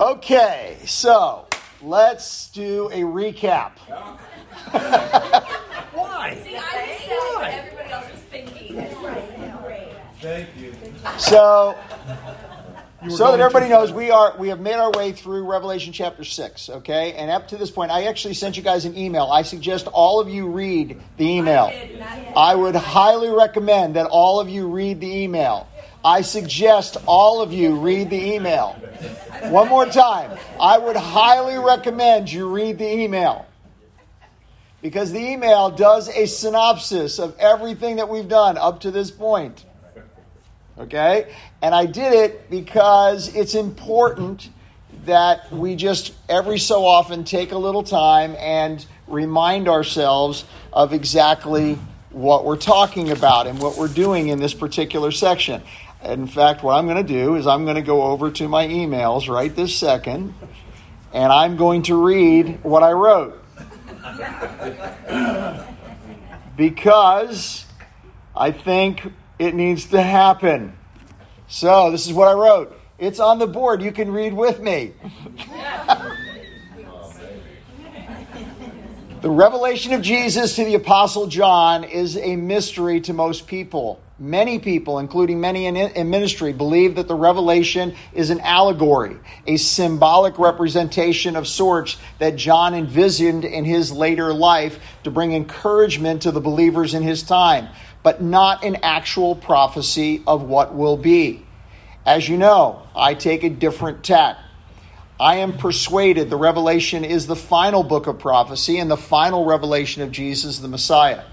[0.00, 1.46] Okay, so
[1.80, 3.78] let's do a recap.
[5.92, 6.36] Why?
[6.42, 8.86] See, I just said what everybody else was thinking.
[10.20, 10.74] Thank you.
[11.18, 11.76] So,
[13.08, 16.68] so that everybody knows, we are we have made our way through Revelation chapter six.
[16.68, 19.26] Okay, and up to this point, I actually sent you guys an email.
[19.26, 21.68] I suggest all of you read the email.
[21.68, 22.00] did.
[22.36, 25.68] I would highly recommend that all of you read the email.
[26.04, 28.76] I suggest all of you read the email.
[29.50, 30.38] One more time.
[30.60, 33.46] I would highly recommend you read the email.
[34.80, 39.64] Because the email does a synopsis of everything that we've done up to this point.
[40.78, 41.32] Okay?
[41.62, 44.50] And I did it because it's important
[45.04, 51.78] that we just every so often take a little time and remind ourselves of exactly
[52.10, 55.62] what we're talking about and what we're doing in this particular section.
[56.04, 58.66] In fact, what I'm going to do is I'm going to go over to my
[58.66, 60.34] emails right this second
[61.14, 63.40] and I'm going to read what I wrote.
[66.56, 67.64] because
[68.36, 70.76] I think it needs to happen.
[71.46, 72.78] So, this is what I wrote.
[72.98, 73.80] It's on the board.
[73.82, 74.92] You can read with me.
[79.20, 84.00] the revelation of Jesus to the Apostle John is a mystery to most people.
[84.18, 89.56] Many people, including many in, in ministry, believe that the revelation is an allegory, a
[89.56, 96.30] symbolic representation of sorts that John envisioned in his later life to bring encouragement to
[96.30, 97.68] the believers in his time,
[98.04, 101.44] but not an actual prophecy of what will be.
[102.06, 104.36] As you know, I take a different tack.
[105.18, 110.02] I am persuaded the revelation is the final book of prophecy and the final revelation
[110.02, 111.24] of Jesus the Messiah.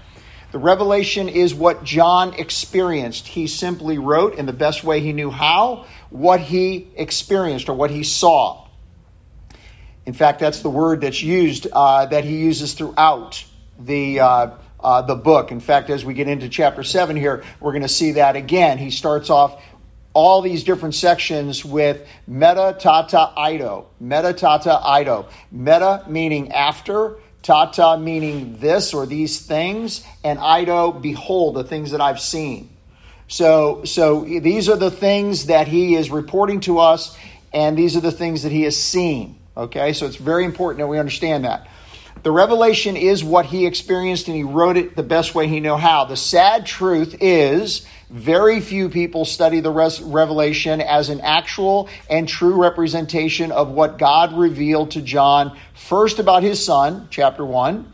[0.52, 3.26] The revelation is what John experienced.
[3.26, 7.90] He simply wrote in the best way he knew how what he experienced or what
[7.90, 8.68] he saw.
[10.04, 13.42] In fact, that's the word that's used uh, that he uses throughout
[13.78, 15.52] the uh, uh, the book.
[15.52, 18.78] In fact, as we get into chapter seven here, we're going to see that again.
[18.78, 19.62] He starts off
[20.12, 27.98] all these different sections with meta tata ido, meta tata ido, meta meaning after, tata
[27.98, 32.70] meaning this or these things, and ido, behold, the things that I've seen.
[33.28, 37.16] So, so these are the things that he is reporting to us,
[37.52, 39.38] and these are the things that he has seen.
[39.56, 41.66] Okay, so it's very important that we understand that.
[42.22, 45.74] The revelation is what he experienced, and he wrote it the best way he knew
[45.74, 46.04] how.
[46.04, 52.62] The sad truth is, very few people study the revelation as an actual and true
[52.62, 57.92] representation of what God revealed to John, first about his son, chapter 1,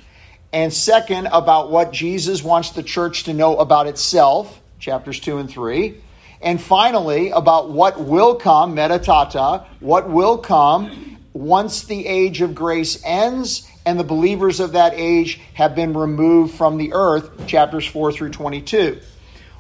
[0.52, 5.48] and second about what Jesus wants the church to know about itself, chapters 2 and
[5.48, 6.02] 3.
[6.42, 13.00] And finally, about what will come, metatata, what will come once the age of grace
[13.04, 18.12] ends and the believers of that age have been removed from the earth, chapters 4
[18.12, 19.00] through 22.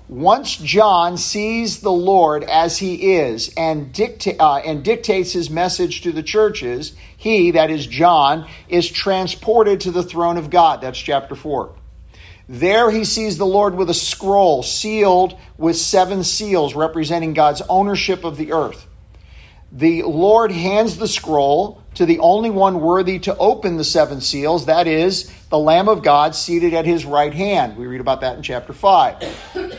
[0.06, 6.02] Once John sees the Lord as he is and, dicta- uh, and dictates his message
[6.02, 10.82] to the churches, he, that is John, is transported to the throne of God.
[10.82, 11.74] That's chapter 4.
[12.50, 18.24] There he sees the Lord with a scroll sealed with seven seals representing God's ownership
[18.24, 18.86] of the earth.
[19.72, 24.66] The Lord hands the scroll to the only one worthy to open the seven seals,
[24.66, 27.76] that is, the Lamb of God seated at his right hand.
[27.76, 29.72] We read about that in chapter 5.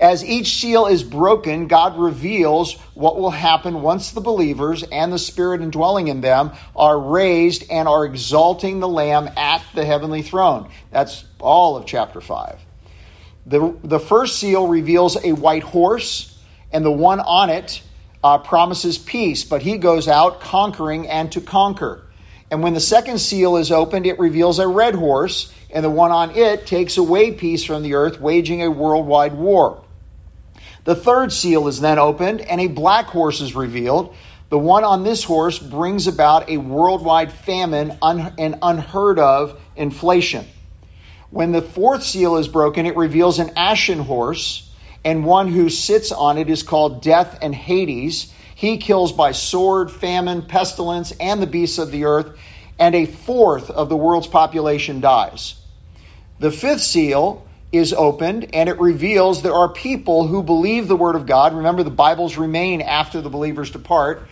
[0.00, 5.18] As each seal is broken, God reveals what will happen once the believers and the
[5.18, 10.70] Spirit indwelling in them are raised and are exalting the Lamb at the heavenly throne.
[10.90, 12.60] That's all of chapter 5.
[13.44, 16.42] The, the first seal reveals a white horse,
[16.72, 17.82] and the one on it
[18.22, 22.02] uh, promises peace, but he goes out conquering and to conquer.
[22.50, 26.10] And when the second seal is opened, it reveals a red horse, and the one
[26.10, 29.82] on it takes away peace from the earth, waging a worldwide war.
[30.84, 34.14] The third seal is then opened, and a black horse is revealed.
[34.50, 40.46] The one on this horse brings about a worldwide famine un- and unheard of inflation.
[41.30, 44.70] When the fourth seal is broken, it reveals an ashen horse,
[45.04, 48.32] and one who sits on it is called Death and Hades.
[48.54, 52.38] He kills by sword, famine, pestilence, and the beasts of the earth,
[52.78, 55.54] and a fourth of the world's population dies.
[56.38, 61.16] The fifth seal is opened, and it reveals there are people who believe the word
[61.16, 61.54] of God.
[61.54, 64.28] Remember, the Bibles remain after the believers depart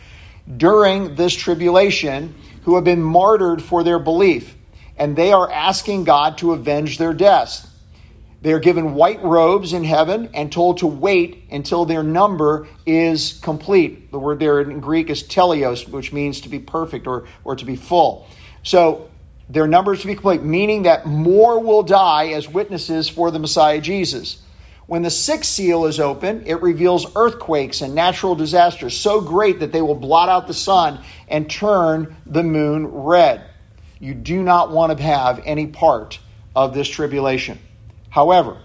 [0.56, 2.34] during this tribulation
[2.64, 4.54] who have been martyred for their belief,
[4.96, 7.66] and they are asking God to avenge their deaths.
[8.42, 13.38] They are given white robes in heaven and told to wait until their number is
[13.42, 14.10] complete.
[14.10, 17.64] The word there in Greek is teleos, which means to be perfect or, or to
[17.64, 18.26] be full.
[18.62, 19.10] So
[19.50, 23.38] their number is to be complete, meaning that more will die as witnesses for the
[23.38, 24.40] Messiah Jesus.
[24.86, 29.70] When the sixth seal is open, it reveals earthquakes and natural disasters so great that
[29.70, 30.98] they will blot out the sun
[31.28, 33.44] and turn the moon red.
[34.00, 36.18] You do not want to have any part
[36.56, 37.58] of this tribulation.
[38.10, 38.58] However,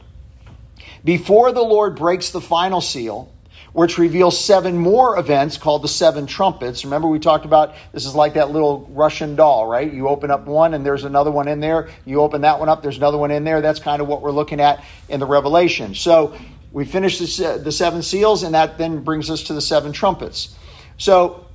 [1.03, 3.31] before the Lord breaks the final seal,
[3.73, 6.85] which reveals seven more events called the seven trumpets.
[6.85, 9.91] Remember, we talked about this is like that little Russian doll, right?
[9.91, 11.89] You open up one and there's another one in there.
[12.05, 13.59] You open that one up, there's another one in there.
[13.59, 15.93] That's kind of what we're looking at in the Revelation.
[15.93, 16.37] So
[16.71, 20.55] we finish the, the seven seals, and that then brings us to the seven trumpets.
[20.97, 21.45] So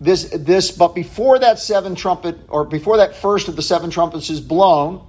[0.00, 4.30] this, this, but before that seven trumpet, or before that first of the seven trumpets
[4.30, 5.06] is blown,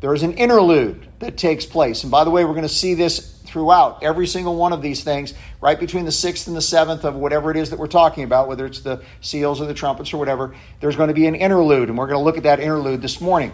[0.00, 2.04] there is an interlude that takes place.
[2.04, 5.02] And by the way, we're going to see this throughout every single one of these
[5.02, 8.24] things, right between the sixth and the seventh of whatever it is that we're talking
[8.24, 10.54] about, whether it's the seals or the trumpets or whatever.
[10.80, 13.20] There's going to be an interlude, and we're going to look at that interlude this
[13.20, 13.52] morning.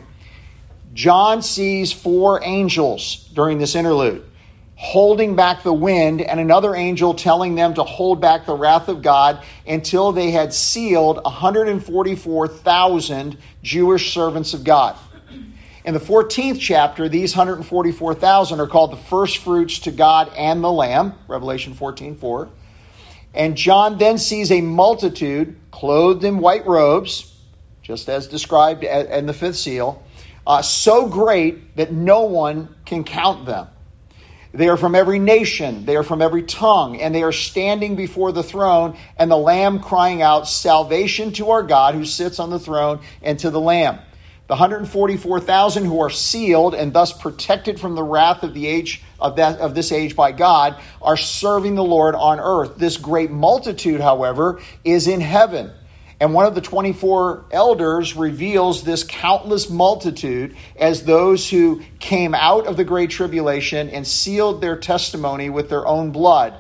[0.93, 4.25] John sees four angels during this interlude
[4.77, 9.03] holding back the wind, and another angel telling them to hold back the wrath of
[9.03, 14.95] God until they had sealed 144,000 Jewish servants of God.
[15.85, 20.73] In the 14th chapter, these 144,000 are called the first fruits to God and the
[20.73, 22.49] Lamb, Revelation 14 4.
[23.35, 27.35] And John then sees a multitude clothed in white robes,
[27.83, 30.03] just as described in the fifth seal,
[30.47, 33.67] uh, so great that no one can count them.
[34.55, 38.33] They are from every nation, they are from every tongue, and they are standing before
[38.33, 42.61] the throne, and the Lamb crying out, Salvation to our God who sits on the
[42.61, 43.99] throne and to the Lamb.
[44.47, 49.37] The 144,000 who are sealed and thus protected from the wrath of the age of,
[49.37, 52.77] that, of this age by God are serving the Lord on earth.
[52.77, 55.73] This great multitude, however, is in heaven.
[56.21, 62.67] And one of the 24 elders reveals this countless multitude as those who came out
[62.67, 66.55] of the great tribulation and sealed their testimony with their own blood.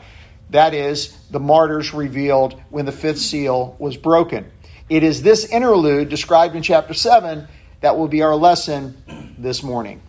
[0.49, 4.51] That is, the martyrs revealed when the fifth seal was broken.
[4.89, 7.47] It is this interlude described in chapter 7
[7.85, 8.97] that will be our lesson
[9.37, 10.01] this morning.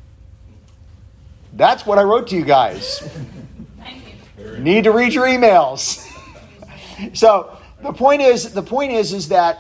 [1.52, 3.06] That's what I wrote to you guys.
[4.38, 4.60] You.
[4.60, 6.10] Need to read your emails.
[7.14, 9.60] so the point is, the point is, is that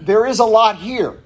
[0.00, 1.18] there is a lot here.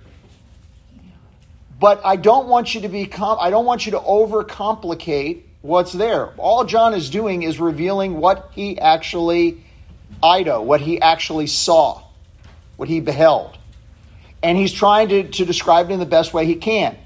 [1.78, 6.30] But I don't want you to be I don't want you to overcomplicate what's there.
[6.38, 9.62] All John is doing is revealing what he actually
[10.24, 12.02] Ido, what he actually saw,
[12.74, 13.56] what he beheld
[14.46, 16.96] and he's trying to, to describe it in the best way he can.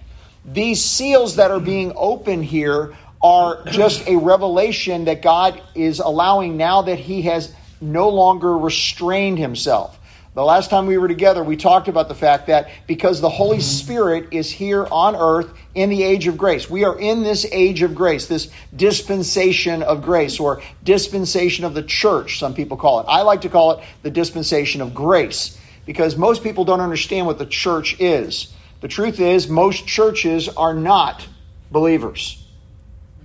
[0.44, 6.58] These seals that are being opened here are just a revelation that God is allowing
[6.58, 9.98] now that he has no longer restrained himself.
[10.34, 13.56] The last time we were together, we talked about the fact that because the Holy
[13.56, 13.62] mm-hmm.
[13.62, 17.81] Spirit is here on earth in the age of grace, we are in this age
[17.81, 23.06] of grace, this dispensation of grace, or dispensation of the church, some people call it.
[23.08, 25.56] I like to call it the dispensation of grace
[25.90, 28.54] because most people don't understand what the church is.
[28.81, 31.26] The truth is, most churches are not
[31.72, 32.46] believers.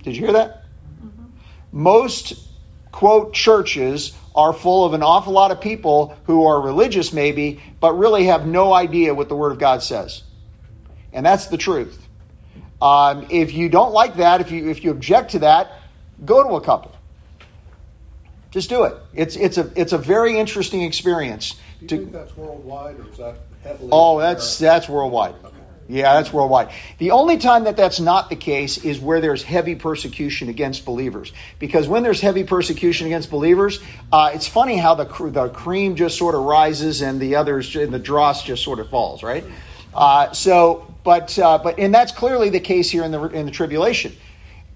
[0.02, 0.64] Did you hear that?
[1.00, 1.26] Mm-hmm.
[1.70, 2.34] Most,
[2.90, 7.92] quote, churches are full of an awful lot of people who are religious, maybe, but
[7.92, 10.24] really have no idea what the Word of God says.
[11.12, 12.04] And that's the truth.
[12.82, 15.70] Um, if you don't like that, if you, if you object to that,
[16.24, 16.96] go to a couple.
[18.50, 18.96] Just do it.
[19.14, 21.54] It's, it's, a, it's a very interesting experience.
[21.80, 23.90] Do you to, think that's worldwide, or is that heavily?
[23.92, 25.34] Oh, that's that's worldwide.
[25.44, 25.56] Okay.
[25.88, 26.70] Yeah, that's worldwide.
[26.98, 31.32] The only time that that's not the case is where there's heavy persecution against believers.
[31.60, 33.80] Because when there's heavy persecution against believers,
[34.12, 37.92] uh, it's funny how the the cream just sort of rises and the others and
[37.92, 39.44] the dross just sort of falls, right?
[39.94, 43.52] Uh, so, but but uh, and that's clearly the case here in the in the
[43.52, 44.12] tribulation.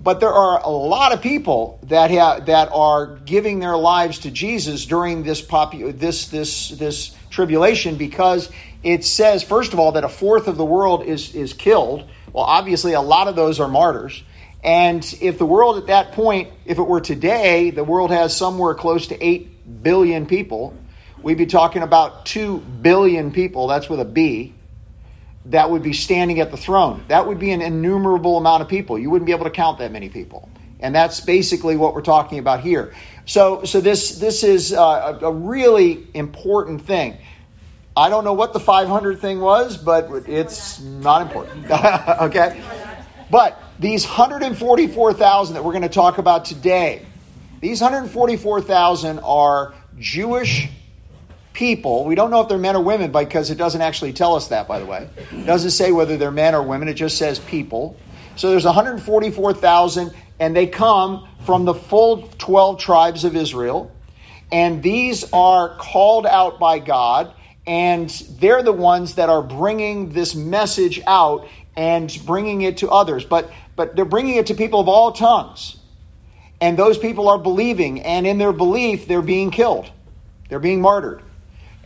[0.03, 4.31] But there are a lot of people that have, that are giving their lives to
[4.31, 8.51] Jesus during this popu- this this this tribulation because
[8.83, 12.09] it says first of all that a fourth of the world is is killed.
[12.33, 14.23] Well, obviously a lot of those are martyrs.
[14.63, 18.75] And if the world at that point, if it were today, the world has somewhere
[18.75, 20.75] close to 8 billion people,
[21.23, 24.53] we'd be talking about 2 billion people, that's with a B,
[25.47, 27.05] that would be standing at the throne.
[27.09, 28.99] That would be an innumerable amount of people.
[28.99, 30.49] You wouldn't be able to count that many people.
[30.81, 32.95] And that's basically what we're talking about here.
[33.27, 37.19] So, so this, this is uh, a, a really important thing.
[37.97, 41.71] I don't know what the 500 thing was, but it's not important.
[41.71, 42.63] okay?
[43.31, 47.05] But these 144,000 that we're going to talk about today,
[47.61, 50.69] these 144,000 are Jewish
[51.53, 52.05] people.
[52.05, 54.69] We don't know if they're men or women because it doesn't actually tell us that,
[54.69, 55.09] by the way.
[55.33, 57.97] It doesn't say whether they're men or women, it just says people.
[58.37, 63.93] So there's 144,000, and they come from the full 12 tribes of Israel.
[64.53, 67.33] And these are called out by God,
[67.67, 73.25] and they're the ones that are bringing this message out and bringing it to others.
[73.25, 75.77] But, but they're bringing it to people of all tongues.
[76.61, 79.91] And those people are believing, and in their belief, they're being killed,
[80.49, 81.23] they're being martyred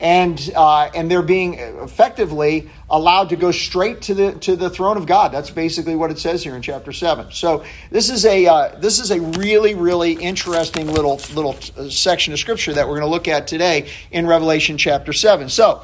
[0.04, 4.99] and uh, and they're being effectively allowed to go straight to the to the throne
[4.99, 5.32] of God.
[5.32, 7.32] That's basically what it says here in chapter seven.
[7.32, 12.34] So this is a uh, this is a really really interesting little little uh, section
[12.34, 15.49] of scripture that we're going to look at today in Revelation chapter seven.
[15.49, 15.82] So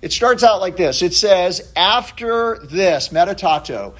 [0.00, 1.02] it starts out like this.
[1.02, 3.92] It says, "After this, meditato,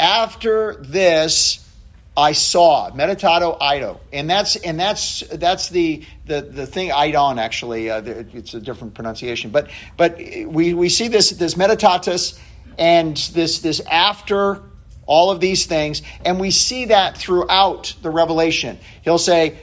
[0.00, 1.60] after this."
[2.16, 7.90] I saw meditato ido, and that's and that's that's the the the thing idon actually.
[7.90, 12.38] Uh, it's a different pronunciation, but but we we see this this meditatus
[12.78, 14.62] and this this after
[15.06, 18.78] all of these things, and we see that throughout the Revelation.
[19.02, 19.56] He'll say,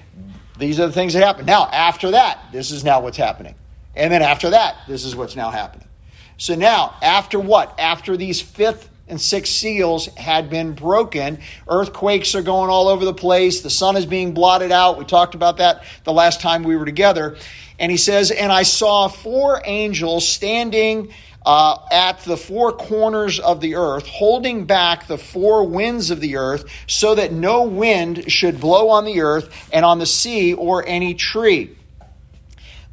[0.57, 3.53] "These are the things that happen." Now, after that, this is now what's happening,
[3.95, 5.87] and then after that, this is what's now happening.
[6.37, 7.79] So now, after what?
[7.79, 11.39] After these fifth and six seals had been broken.
[11.67, 13.61] Earthquakes are going all over the place.
[13.61, 14.97] The sun is being blotted out.
[14.97, 17.37] We talked about that the last time we were together.
[17.79, 21.11] And he says, And I saw four angels standing
[21.45, 26.37] uh, at the four corners of the earth, holding back the four winds of the
[26.37, 30.85] earth, so that no wind should blow on the earth and on the sea or
[30.85, 31.75] any tree.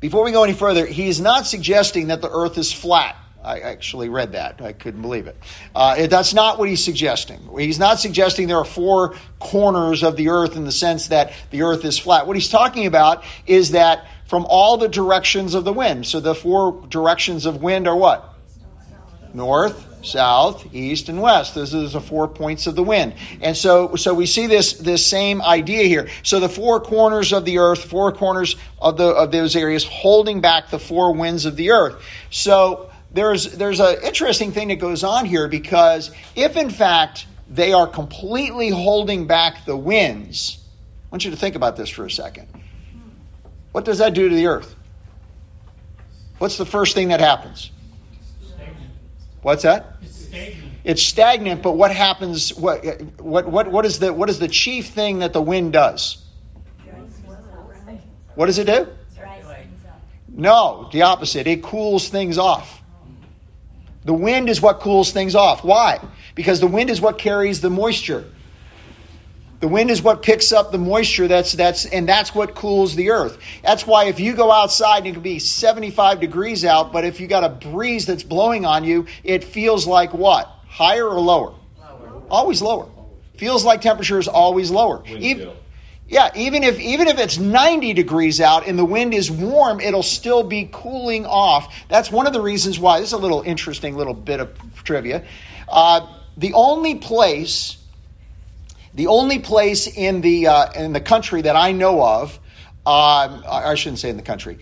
[0.00, 3.16] Before we go any further, he is not suggesting that the earth is flat.
[3.46, 4.60] I actually read that.
[4.60, 5.36] I couldn't believe it.
[5.74, 7.48] Uh, that's not what he's suggesting.
[7.56, 11.62] He's not suggesting there are four corners of the earth in the sense that the
[11.62, 12.26] earth is flat.
[12.26, 16.06] What he's talking about is that from all the directions of the wind.
[16.06, 18.34] So the four directions of wind are what?
[19.32, 21.54] North, south, east, and west.
[21.54, 23.14] Those are the four points of the wind.
[23.40, 26.08] And so, so we see this, this same idea here.
[26.24, 30.40] So the four corners of the earth, four corners of, the, of those areas holding
[30.40, 32.02] back the four winds of the earth.
[32.30, 37.72] So there's there's an interesting thing that goes on here because if in fact they
[37.72, 40.58] are completely holding back the winds,
[41.04, 42.48] I want you to think about this for a second.
[43.72, 44.74] What does that do to the earth?
[46.38, 47.70] What's the first thing that happens?
[49.42, 49.96] What's that?
[50.02, 50.72] It's stagnant.
[50.84, 52.84] It's stagnant, but what happens what
[53.20, 56.22] what what what is the what is the chief thing that the wind does?
[58.34, 58.86] What does it do?
[60.28, 61.46] No, the opposite.
[61.46, 62.75] It cools things off.
[64.06, 65.64] The wind is what cools things off.
[65.64, 66.00] Why?
[66.36, 68.24] Because the wind is what carries the moisture.
[69.58, 73.10] The wind is what picks up the moisture that's that's and that's what cools the
[73.10, 73.38] earth.
[73.64, 77.18] That's why if you go outside and it can be 75 degrees out, but if
[77.18, 80.46] you got a breeze that's blowing on you, it feels like what?
[80.68, 81.54] Higher or lower?
[81.80, 82.22] Lower.
[82.30, 82.88] Always lower.
[83.38, 85.02] Feels like temperature is always lower.
[85.06, 85.50] Even,
[86.08, 90.04] yeah, even if even if it's 90 degrees out and the wind is warm, it'll
[90.04, 91.74] still be cooling off.
[91.88, 93.00] That's one of the reasons why.
[93.00, 94.50] This is a little interesting little bit of
[94.84, 95.24] trivia.
[95.68, 97.76] Uh, the only place,
[98.94, 102.38] the only place in the uh, in the country that I know of,
[102.86, 104.58] uh, I shouldn't say in the country.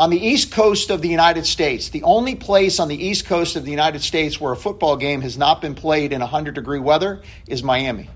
[0.00, 3.56] On the east coast of the United States, the only place on the east coast
[3.56, 6.78] of the United States where a football game has not been played in 100 degree
[6.78, 8.08] weather is Miami.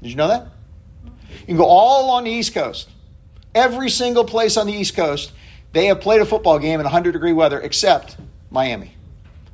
[0.00, 0.48] Did you know that?
[1.40, 2.88] You can go all along the east coast.
[3.54, 5.32] Every single place on the east coast,
[5.72, 8.16] they have played a football game in 100 degree weather except
[8.50, 8.94] Miami.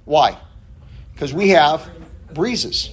[0.04, 0.38] Why?
[1.12, 1.90] Because we have
[2.32, 2.90] breezes.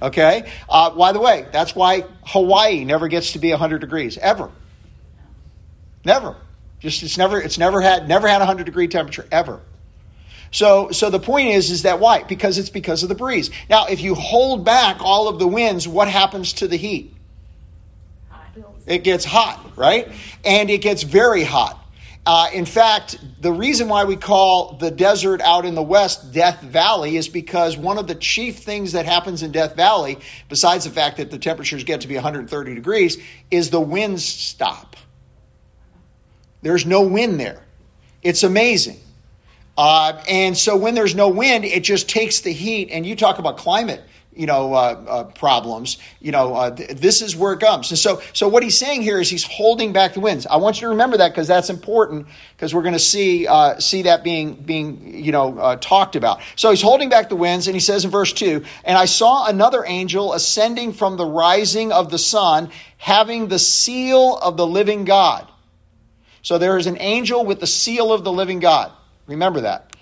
[0.00, 0.50] Okay?
[0.68, 4.50] Uh, by the way, that's why Hawaii never gets to be 100 degrees, ever.
[6.04, 6.36] Never.
[6.80, 9.60] Just it's never it's never had never had a hundred degree temperature ever.
[10.50, 12.22] So so the point is is that why?
[12.22, 13.50] Because it's because of the breeze.
[13.68, 17.14] Now, if you hold back all of the winds, what happens to the heat?
[18.86, 20.10] It gets hot, right?
[20.44, 21.84] And it gets very hot.
[22.24, 26.60] Uh, in fact, the reason why we call the desert out in the west Death
[26.60, 30.18] Valley is because one of the chief things that happens in Death Valley,
[30.50, 33.16] besides the fact that the temperatures get to be 130 degrees,
[33.50, 34.94] is the winds stop.
[36.62, 37.62] There's no wind there.
[38.22, 38.98] It's amazing.
[39.76, 42.90] Uh, and so when there's no wind, it just takes the heat.
[42.90, 44.02] And you talk about climate.
[44.38, 45.98] you know, uh, uh, problems.
[46.20, 47.90] You know, uh, th- this is where it comes.
[47.90, 50.46] And so, so what he's saying here is he's holding back the winds.
[50.46, 53.80] I want you to remember that because that's important because we're going to see uh,
[53.80, 56.40] see that being being you know uh, talked about.
[56.54, 59.46] So he's holding back the winds, and he says in verse two, "And I saw
[59.48, 65.04] another angel ascending from the rising of the sun, having the seal of the living
[65.04, 65.47] God."
[66.42, 68.92] So there is an angel with the seal of the living God.
[69.26, 69.96] Remember that.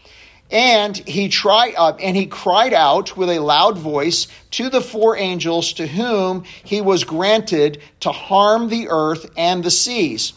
[0.51, 5.17] And he tried uh, and he cried out with a loud voice to the four
[5.17, 10.35] angels to whom he was granted to harm the earth and the seas,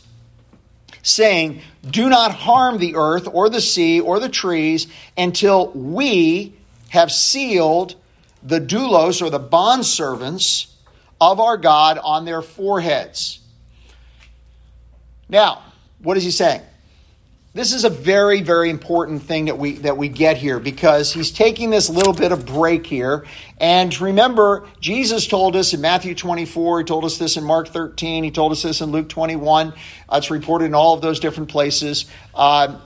[1.04, 6.56] saying, Do not harm the earth or the sea or the trees until we
[6.90, 7.94] have sealed
[8.42, 10.74] the doulos or the bondservants
[11.22, 13.40] of our God on their foreheads.
[15.28, 15.62] Now,
[16.02, 16.62] what is he saying?
[17.52, 21.32] This is a very, very important thing that we that we get here because he's
[21.32, 23.26] taking this little bit of break here.
[23.60, 28.24] And remember, Jesus told us in Matthew 24, he told us this in Mark 13,
[28.24, 29.70] he told us this in Luke 21.
[29.70, 29.74] Uh,
[30.14, 32.78] it's reported in all of those different places uh,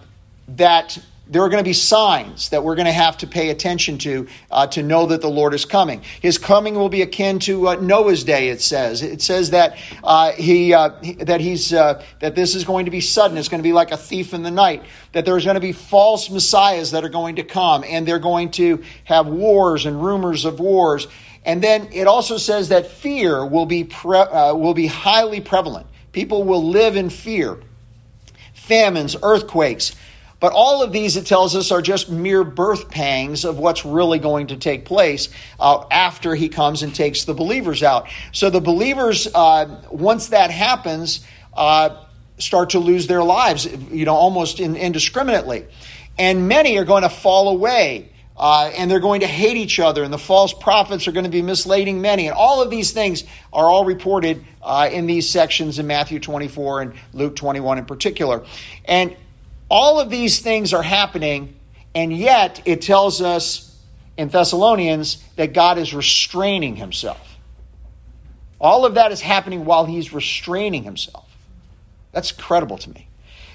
[0.48, 3.98] that there are going to be signs that we're going to have to pay attention
[4.00, 6.02] to uh, to know that the Lord is coming.
[6.22, 8.50] His coming will be akin to uh, Noah's day.
[8.50, 9.02] It says.
[9.02, 10.90] It says that uh, he, uh,
[11.20, 13.38] that he's uh, that this is going to be sudden.
[13.38, 14.84] It's going to be like a thief in the night.
[15.14, 18.52] That there's going to be false messiahs that are going to come, and they're going
[18.52, 21.08] to have wars and rumors of wars.
[21.46, 25.88] And then it also says that fear will be pre- uh, will be highly prevalent.
[26.12, 27.60] People will live in fear.
[28.54, 29.94] Famines, earthquakes
[30.44, 34.20] but all of these, it tells us, are just mere birth pangs of what's really
[34.20, 38.10] going to take place uh, after he comes and takes the believers out.
[38.34, 41.96] So the believers, uh, once that happens, uh,
[42.40, 45.66] start to lose their lives, you know, almost in, indiscriminately.
[46.18, 48.10] And many are going to fall away.
[48.36, 51.30] Uh, and they're going to hate each other, and the false prophets are going to
[51.30, 52.26] be misleading many.
[52.26, 53.24] And all of these things
[53.54, 58.44] are all reported uh, in these sections in Matthew 24 and Luke 21 in particular.
[58.86, 59.16] And
[59.74, 61.56] all of these things are happening,
[61.96, 63.76] and yet it tells us
[64.18, 67.40] in Thessalonians that God is restraining himself.
[68.62, 71.28] All of that is happening while he's restraining himself.
[72.12, 73.08] That's credible to me.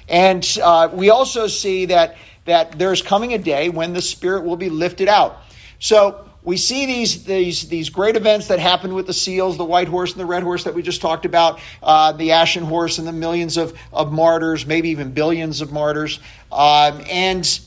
[0.09, 4.57] And uh, we also see that, that there's coming a day when the Spirit will
[4.57, 5.39] be lifted out.
[5.79, 9.87] So we see these, these, these great events that happen with the seals, the white
[9.87, 13.07] horse and the red horse that we just talked about, uh, the ashen horse and
[13.07, 16.21] the millions of, of martyrs, maybe even billions of martyrs.
[16.51, 17.61] Um, and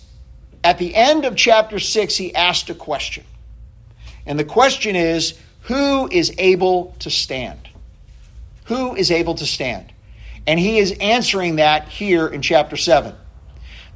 [0.64, 3.24] at the end of chapter 6, he asked a question.
[4.26, 7.70] And the question is who is able to stand?
[8.66, 9.94] Who is able to stand?
[10.48, 13.14] And he is answering that here in chapter 7.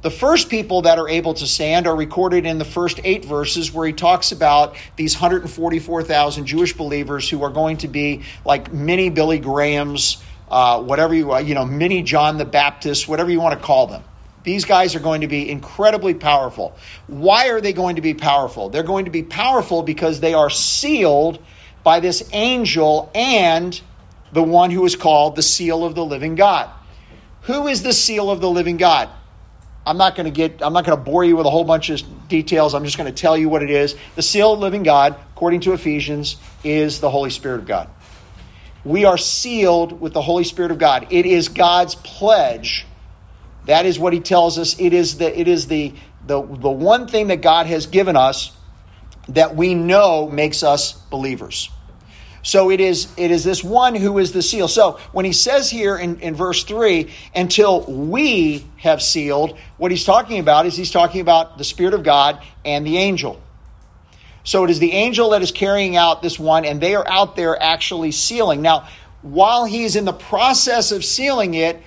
[0.02, 3.72] The first people that are able to stand are recorded in the first eight verses
[3.72, 9.08] where he talks about these 144,000 Jewish believers who are going to be like mini
[9.08, 13.58] Billy Grahams, uh, whatever you, uh, you know, mini John the Baptist, whatever you want
[13.58, 14.04] to call them.
[14.44, 16.76] These guys are going to be incredibly powerful.
[17.08, 18.68] Why are they going to be powerful?
[18.68, 21.42] They're going to be powerful because they are sealed
[21.82, 23.80] by this angel and
[24.32, 26.70] the one who is called the seal of the living God.
[27.42, 29.08] Who is the seal of the living God?
[29.86, 31.90] I'm not going to get, I'm not going to bore you with a whole bunch
[31.90, 32.74] of details.
[32.74, 33.94] I'm just going to tell you what it is.
[34.16, 37.88] The seal of living God, according to Ephesians, is the Holy Spirit of God.
[38.84, 41.06] We are sealed with the Holy Spirit of God.
[41.10, 42.84] It is God's pledge.
[43.66, 44.78] That is what he tells us.
[44.80, 45.94] It is the, it is the,
[46.26, 48.52] the, the one thing that God has given us
[49.28, 51.70] that we know makes us believers.
[52.46, 54.68] So it is, it is this one who is the seal.
[54.68, 60.04] So when he says here in, in verse 3, until we have sealed, what he's
[60.04, 63.42] talking about is he's talking about the Spirit of God and the angel.
[64.44, 67.34] So it is the angel that is carrying out this one, and they are out
[67.34, 68.62] there actually sealing.
[68.62, 68.86] Now,
[69.22, 71.82] while he's in the process of sealing it,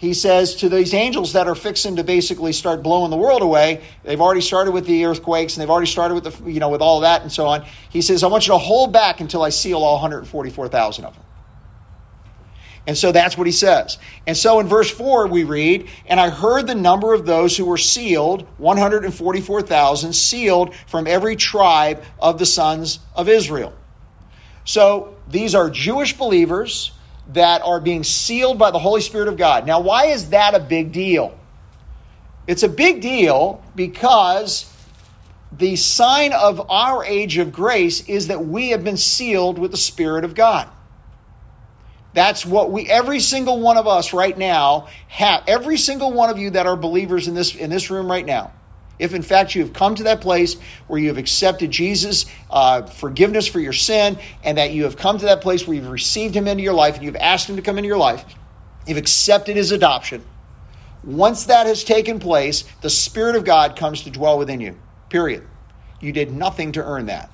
[0.00, 3.82] he says to these angels that are fixing to basically start blowing the world away,
[4.02, 6.80] they've already started with the earthquakes and they've already started with the, you know, with
[6.80, 7.66] all that and so on.
[7.90, 11.22] He says, I want you to hold back until I seal all 144,000 of them.
[12.86, 13.98] And so that's what he says.
[14.26, 17.66] And so in verse 4, we read, And I heard the number of those who
[17.66, 23.74] were sealed, 144,000, sealed from every tribe of the sons of Israel.
[24.64, 26.92] So these are Jewish believers
[27.32, 29.66] that are being sealed by the Holy Spirit of God.
[29.66, 31.38] Now, why is that a big deal?
[32.46, 34.72] It's a big deal because
[35.52, 39.76] the sign of our age of grace is that we have been sealed with the
[39.76, 40.68] Spirit of God.
[42.12, 46.38] That's what we every single one of us right now have every single one of
[46.38, 48.52] you that are believers in this in this room right now
[49.00, 52.82] if in fact you have come to that place where you have accepted Jesus' uh,
[52.82, 56.36] forgiveness for your sin, and that you have come to that place where you've received
[56.36, 58.24] him into your life and you've asked him to come into your life,
[58.86, 60.22] you've accepted his adoption.
[61.02, 64.76] Once that has taken place, the Spirit of God comes to dwell within you.
[65.08, 65.42] Period.
[66.00, 67.30] You did nothing to earn that.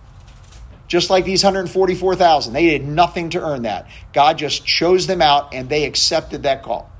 [0.88, 3.88] Just like these 144,000, they did nothing to earn that.
[4.12, 6.90] God just chose them out and they accepted that call.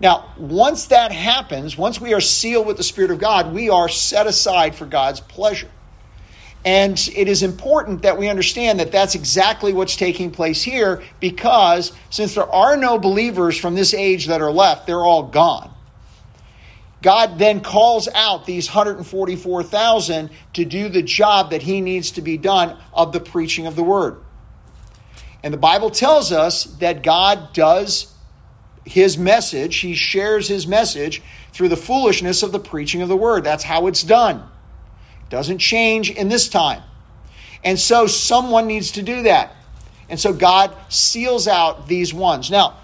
[0.00, 3.88] Now, once that happens, once we are sealed with the Spirit of God, we are
[3.88, 5.70] set aside for God's pleasure.
[6.64, 11.92] And it is important that we understand that that's exactly what's taking place here because
[12.08, 15.70] since there are no believers from this age that are left, they're all gone.
[17.02, 22.38] God then calls out these 144,000 to do the job that he needs to be
[22.38, 24.22] done of the preaching of the word.
[25.42, 28.13] And the Bible tells us that God does
[28.84, 33.44] his message, he shares his message through the foolishness of the preaching of the word.
[33.44, 34.42] That's how it's done.
[35.30, 36.82] Doesn't change in this time.
[37.62, 39.54] And so someone needs to do that.
[40.08, 42.50] And so God seals out these ones.
[42.50, 42.76] Now,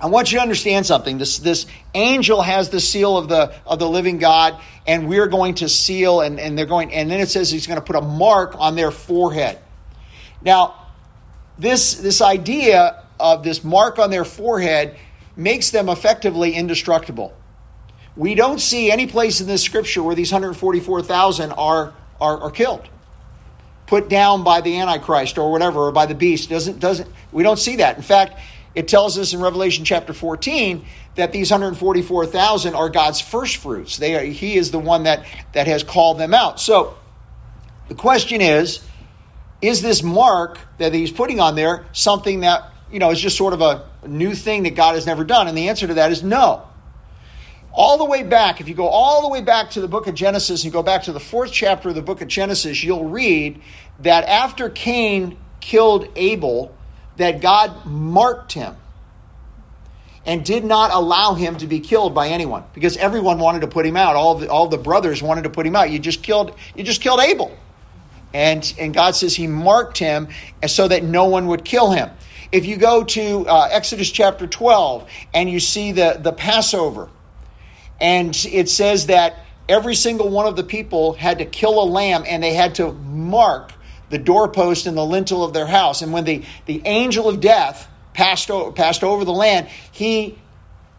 [0.00, 1.18] I want you to understand something.
[1.18, 5.54] This, this angel has the seal of the, of the living God, and we're going
[5.56, 8.00] to seal, and, and they're going, and then it says he's going to put a
[8.00, 9.58] mark on their forehead.
[10.42, 10.74] Now,
[11.58, 14.96] this, this idea of this mark on their forehead
[15.36, 17.34] makes them effectively indestructible.
[18.16, 22.88] We don't see any place in this scripture where these 144,000 are, are, are killed,
[23.86, 26.50] put down by the Antichrist or whatever, or by the beast.
[26.50, 27.96] Doesn't, doesn't, we don't see that.
[27.96, 28.40] In fact,
[28.74, 33.96] it tells us in Revelation chapter 14 that these 144,000 are God's first fruits.
[33.96, 36.60] They are, he is the one that, that has called them out.
[36.60, 36.96] So
[37.88, 38.84] the question is
[39.60, 43.52] is this mark that he's putting on there something that you know is just sort
[43.52, 45.48] of a new thing that God has never done?
[45.48, 46.62] And the answer to that is no.
[47.72, 50.14] All the way back, if you go all the way back to the book of
[50.14, 53.60] Genesis and go back to the fourth chapter of the book of Genesis, you'll read
[54.00, 56.74] that after Cain killed Abel,
[57.18, 58.74] that God marked him
[60.24, 63.86] and did not allow him to be killed by anyone because everyone wanted to put
[63.86, 64.16] him out.
[64.16, 65.90] All the, all the brothers wanted to put him out.
[65.90, 67.56] You just killed you just killed Abel.
[68.34, 70.28] And, and God says he marked him
[70.66, 72.10] so that no one would kill him.
[72.50, 77.08] If you go to uh, Exodus chapter 12 and you see the, the Passover,
[78.00, 82.24] and it says that every single one of the people had to kill a lamb
[82.26, 83.72] and they had to mark
[84.10, 86.00] the doorpost and the lintel of their house.
[86.00, 90.38] And when the, the angel of death passed, o- passed over the land, he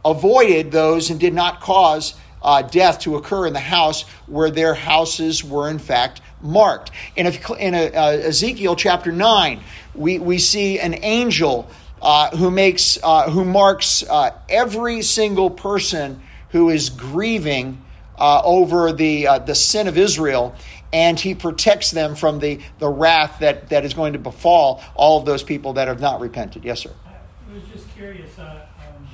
[0.06, 4.74] avoided those and did not cause uh, death to occur in the house where their
[4.74, 6.92] houses were in fact marked.
[7.16, 7.28] In,
[7.60, 9.62] in a, uh, Ezekiel chapter 9,
[9.96, 11.70] we, we see an angel
[12.02, 16.22] uh, who makes uh, who marks uh, every single person
[16.52, 17.82] who is grieving
[18.18, 20.56] uh, over the the sin of Israel,
[20.92, 25.20] and he protects them from the, the wrath that, that is going to befall all
[25.20, 26.64] of those people that have not repented.
[26.66, 26.92] Yes, sir.
[27.06, 28.38] I was just curious.
[28.38, 29.08] Uh, um,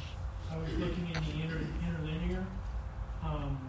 [0.51, 2.45] I was looking in the inter, interlinear,
[3.23, 3.59] um,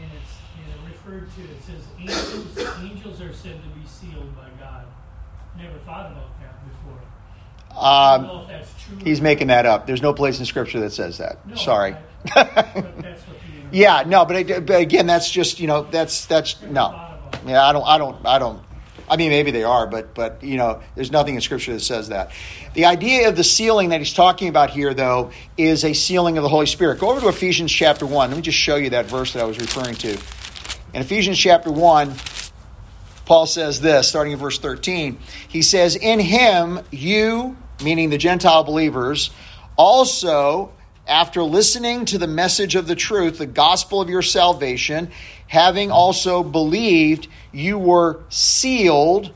[0.00, 4.34] and, it's, and it referred to, it says angels, angels are said to be sealed
[4.36, 4.84] by God.
[5.56, 6.98] Never thought about that before.
[7.78, 8.96] I don't know Um, if that's true.
[9.04, 9.86] he's making that up.
[9.86, 11.46] There's no place in Scripture that says that.
[11.46, 11.94] No, Sorry.
[11.94, 11.98] I-
[12.34, 15.82] but that's what the inter- yeah, no, but, it, but again, that's just you know
[15.90, 17.06] that's that's no.
[17.46, 18.62] Yeah, I don't, I don't, I don't.
[19.08, 22.08] I mean, maybe they are, but but you know, there's nothing in Scripture that says
[22.08, 22.30] that.
[22.74, 26.42] The idea of the sealing that he's talking about here, though, is a sealing of
[26.42, 26.98] the Holy Spirit.
[27.00, 28.30] Go over to Ephesians chapter one.
[28.30, 30.18] Let me just show you that verse that I was referring to.
[30.92, 32.14] In Ephesians chapter one,
[33.24, 35.20] Paul says this, starting in verse 13.
[35.46, 39.30] He says, In him you, meaning the Gentile believers,
[39.76, 40.72] also,
[41.06, 45.12] after listening to the message of the truth, the gospel of your salvation,
[45.46, 49.32] having also believed, you were sealed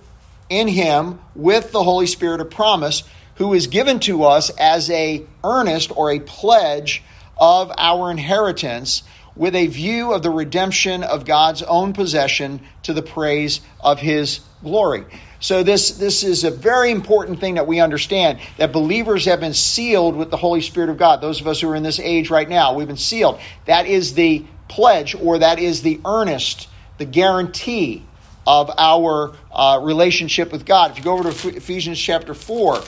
[0.48, 3.04] in him with the Holy Spirit of promise,
[3.36, 7.04] who is given to us as a earnest or a pledge
[7.38, 9.04] of our inheritance
[9.36, 14.40] with a view of the redemption of God's own possession to the praise of his
[14.62, 15.04] glory.
[15.40, 19.54] So this this is a very important thing that we understand that believers have been
[19.54, 21.20] sealed with the Holy Spirit of God.
[21.20, 23.38] Those of us who are in this age right now, we've been sealed.
[23.66, 26.68] That is the pledge or that is the earnest,
[26.98, 28.06] the guarantee
[28.46, 30.92] of our uh, relationship with God.
[30.92, 32.82] If you go over to Ephesians chapter 4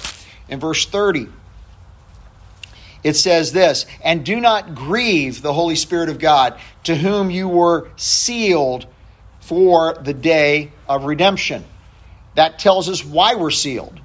[0.48, 1.28] and verse 30,
[3.06, 7.46] it says this And do not grieve the Holy Spirit of God, to whom you
[7.48, 8.86] were sealed
[9.38, 11.64] for the day of redemption.
[12.34, 14.00] That tells us why we're sealed.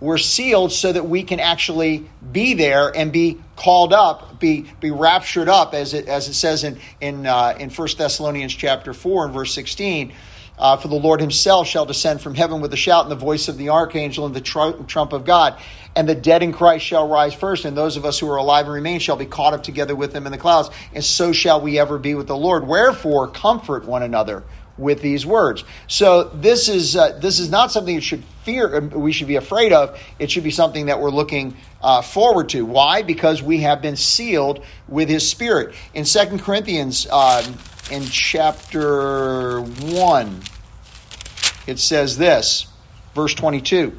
[0.00, 4.90] we're sealed so that we can actually be there and be called up, be be
[4.90, 9.26] raptured up, as it as it says in in uh, in First Thessalonians chapter four
[9.26, 10.12] and verse sixteen.
[10.58, 13.48] Uh, for the Lord himself shall descend from heaven with a shout and the voice
[13.48, 15.58] of the archangel and the tr- trump of God.
[15.94, 18.66] And the dead in Christ shall rise first, and those of us who are alive
[18.66, 20.70] and remain shall be caught up together with them in the clouds.
[20.92, 22.66] And so shall we ever be with the Lord.
[22.66, 24.44] Wherefore, comfort one another
[24.78, 25.64] with these words.
[25.86, 29.36] So this is uh, this is not something that should fear uh, we should be
[29.36, 29.98] afraid of.
[30.18, 32.64] It should be something that we're looking uh, forward to.
[32.64, 33.02] Why?
[33.02, 35.74] Because we have been sealed with His Spirit.
[35.94, 37.56] In Second Corinthians, um,
[37.90, 40.42] in chapter one,
[41.66, 42.66] it says this,
[43.14, 43.96] verse twenty-two.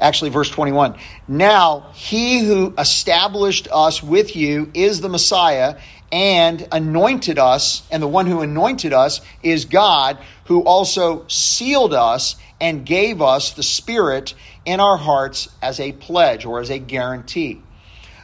[0.00, 0.96] Actually, verse 21.
[1.26, 5.80] Now, he who established us with you is the Messiah
[6.12, 12.36] and anointed us, and the one who anointed us is God, who also sealed us
[12.60, 17.60] and gave us the Spirit in our hearts as a pledge or as a guarantee.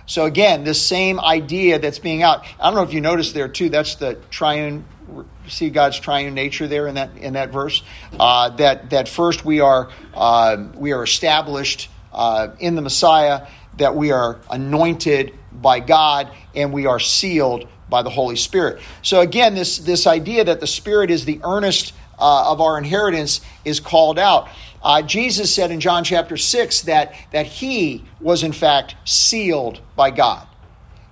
[0.07, 2.45] So again, this same idea that's being out.
[2.61, 3.69] I don't know if you noticed there too.
[3.69, 4.85] That's the triune.
[5.49, 7.83] See God's triune nature there in that in that verse.
[8.19, 13.47] Uh, that that first we are uh, we are established uh, in the Messiah.
[13.79, 18.81] That we are anointed by God and we are sealed by the Holy Spirit.
[19.03, 23.40] So again, this, this idea that the Spirit is the earnest uh, of our inheritance
[23.64, 24.49] is called out.
[24.85, 30.11] Uh, Jesus said in John chapter 6 that, that he was in fact sealed by
[30.11, 30.47] God.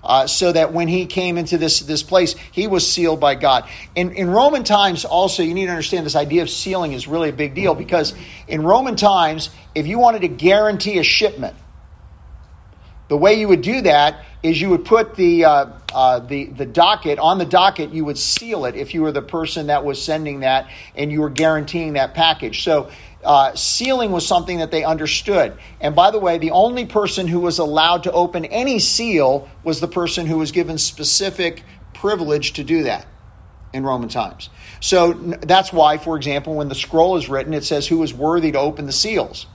[0.05, 3.69] Uh, so that when he came into this, this place, he was sealed by God.
[3.95, 7.29] In, in Roman times, also, you need to understand this idea of sealing is really
[7.29, 8.13] a big deal because
[8.49, 11.55] in Roman times, if you wanted to guarantee a shipment,
[13.07, 16.67] the way you would do that is you would put the, uh, uh, the, the
[16.67, 20.03] docket on the docket, you would seal it if you were the person that was
[20.03, 22.65] sending that and you were guaranteeing that package.
[22.65, 22.91] So
[23.25, 25.57] uh, sealing was something that they understood.
[25.81, 29.81] And by the way, the only person who was allowed to open any seal was
[29.81, 31.63] the person who was given specific
[31.95, 33.07] privilege to do that
[33.73, 34.51] in Roman times.
[34.81, 38.53] So that's why, for example, when the scroll is written, it says who is worthy
[38.53, 39.47] to open the seals.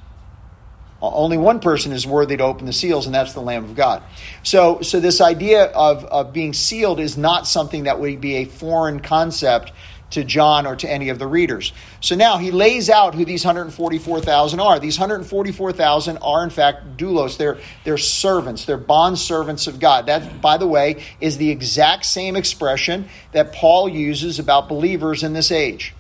[1.00, 4.02] Only one person is worthy to open the seals, and that's the Lamb of God.
[4.42, 8.46] So, so this idea of, of being sealed is not something that would be a
[8.46, 9.72] foreign concept
[10.12, 11.74] to John or to any of the readers.
[12.00, 14.80] So now he lays out who these 144,000 are.
[14.80, 17.38] These 144,000 are, in fact, doulos.
[17.38, 18.66] They're, they're servants.
[18.66, 20.06] They're bond servants of God.
[20.06, 25.34] That, by the way, is the exact same expression that Paul uses about believers in
[25.34, 25.94] this age.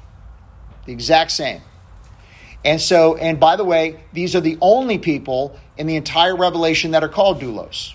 [0.85, 1.61] The exact same.
[2.63, 6.91] And so, and by the way, these are the only people in the entire Revelation
[6.91, 7.93] that are called doulos.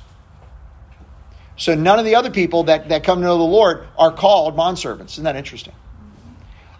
[1.56, 4.56] So none of the other people that, that come to know the Lord are called
[4.56, 5.12] bondservants.
[5.12, 5.74] Isn't that interesting?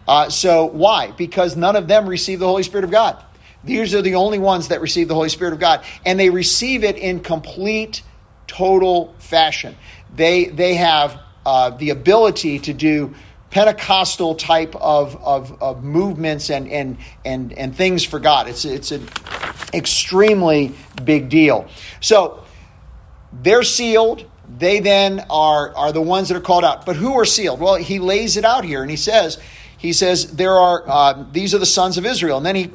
[0.06, 1.10] Uh, so why?
[1.12, 3.22] Because none of them receive the Holy Spirit of God.
[3.64, 5.84] These are the only ones that receive the Holy Spirit of God.
[6.04, 8.02] And they receive it in complete,
[8.46, 9.76] total fashion.
[10.14, 13.14] They, they have uh, the ability to do
[13.50, 18.48] Pentecostal type of, of, of movements and, and, and, and things for God.
[18.48, 19.06] It's, it's an
[19.74, 21.68] extremely big deal.
[22.00, 22.44] So
[23.32, 24.28] they're sealed.
[24.58, 26.86] They then are, are the ones that are called out.
[26.86, 27.60] But who are sealed?
[27.60, 29.38] Well, he lays it out here and he says,
[29.82, 32.36] he says, there are, uh, these are the sons of Israel.
[32.36, 32.70] And then he,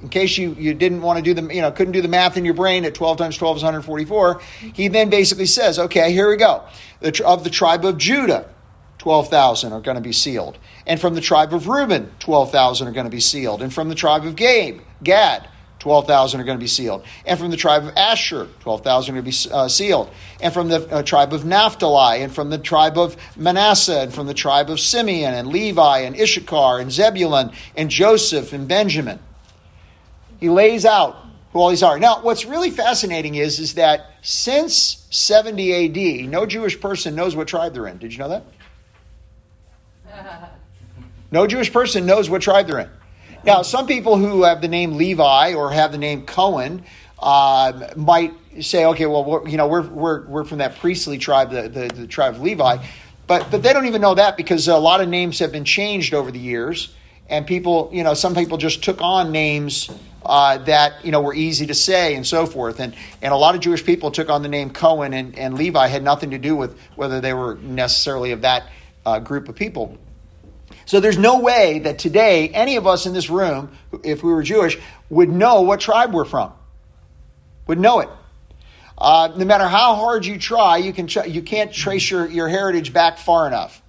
[0.00, 2.36] in case you, you didn't want to do the, you know, couldn't do the math
[2.36, 4.40] in your brain at 12 times 12 is 144,
[4.74, 6.64] he then basically says, okay, here we go.
[6.98, 8.52] The, of the tribe of Judah,
[8.98, 10.58] 12,000 are going to be sealed.
[10.84, 13.62] And from the tribe of Reuben, 12,000 are going to be sealed.
[13.62, 15.48] And from the tribe of Gabe, Gad,
[15.86, 17.04] 12,000 are going to be sealed.
[17.24, 20.10] And from the tribe of Asher, 12,000 are going to be uh, sealed.
[20.40, 24.26] And from the uh, tribe of Naphtali, and from the tribe of Manasseh, and from
[24.26, 29.20] the tribe of Simeon, and Levi, and Issachar, and Zebulun, and Joseph, and Benjamin.
[30.40, 31.18] He lays out
[31.52, 32.00] who all these are.
[32.00, 37.46] Now, what's really fascinating is, is that since 70 AD, no Jewish person knows what
[37.46, 37.98] tribe they're in.
[37.98, 38.42] Did you know
[40.08, 40.52] that?
[41.32, 42.90] No Jewish person knows what tribe they're in.
[43.46, 46.82] Now, some people who have the name Levi or have the name Cohen
[47.20, 51.68] uh, might say, okay, well, you know, we're, we're, we're from that priestly tribe, the,
[51.68, 52.84] the, the, tribe of Levi.
[53.28, 56.12] But, but they don't even know that because a lot of names have been changed
[56.12, 56.92] over the years.
[57.28, 59.90] And people, you know, some people just took on names
[60.24, 62.80] uh, that, you know, were easy to say and so forth.
[62.80, 65.86] And, and a lot of Jewish people took on the name Cohen and, and Levi
[65.86, 68.64] had nothing to do with whether they were necessarily of that
[69.04, 69.98] uh, group of people.
[70.86, 74.42] So there's no way that today any of us in this room, if we were
[74.42, 74.78] Jewish,
[75.10, 76.52] would know what tribe we're from.
[77.66, 78.08] Would know it.
[78.96, 82.92] Uh, no matter how hard you try, you can you can't trace your, your heritage
[82.92, 83.82] back far enough.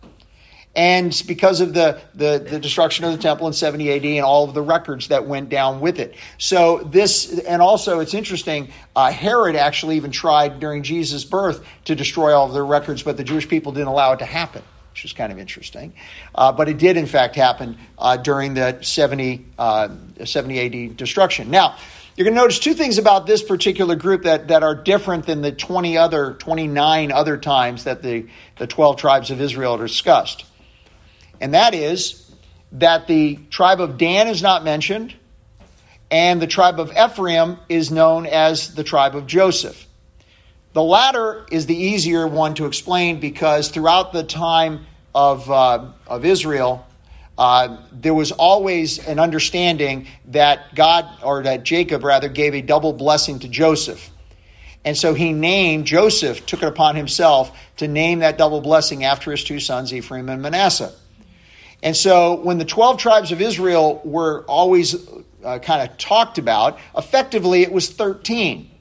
[0.75, 4.43] and because of the, the, the, destruction of the temple in 70 AD and all
[4.43, 6.15] of the records that went down with it.
[6.37, 11.95] So, this, and also it's interesting, uh, Herod actually even tried during Jesus' birth to
[11.95, 14.61] destroy all of their records, but the Jewish people didn't allow it to happen.
[14.97, 15.93] Which is kind of interesting.
[16.33, 19.89] Uh, but it did, in fact, happen uh, during the 70, uh,
[20.25, 21.51] 70 AD destruction.
[21.51, 21.77] Now,
[22.15, 25.43] you're going to notice two things about this particular group that, that are different than
[25.43, 28.25] the 20 other, 29 other times that the,
[28.57, 30.45] the 12 tribes of Israel are discussed.
[31.39, 32.33] And that is
[32.71, 35.13] that the tribe of Dan is not mentioned,
[36.09, 39.86] and the tribe of Ephraim is known as the tribe of Joseph.
[40.77, 44.85] The latter is the easier one to explain because throughout the time
[45.15, 46.85] of, uh, of Israel,
[47.35, 52.93] uh, there was always an understanding that God, or that Jacob rather, gave a double
[52.93, 54.11] blessing to Joseph.
[54.85, 59.31] And so he named, Joseph took it upon himself to name that double blessing after
[59.31, 60.93] his two sons, Ephraim and Manasseh.
[61.81, 64.95] And so when the 12 tribes of Israel were always
[65.43, 68.76] uh, kind of talked about, effectively it was 13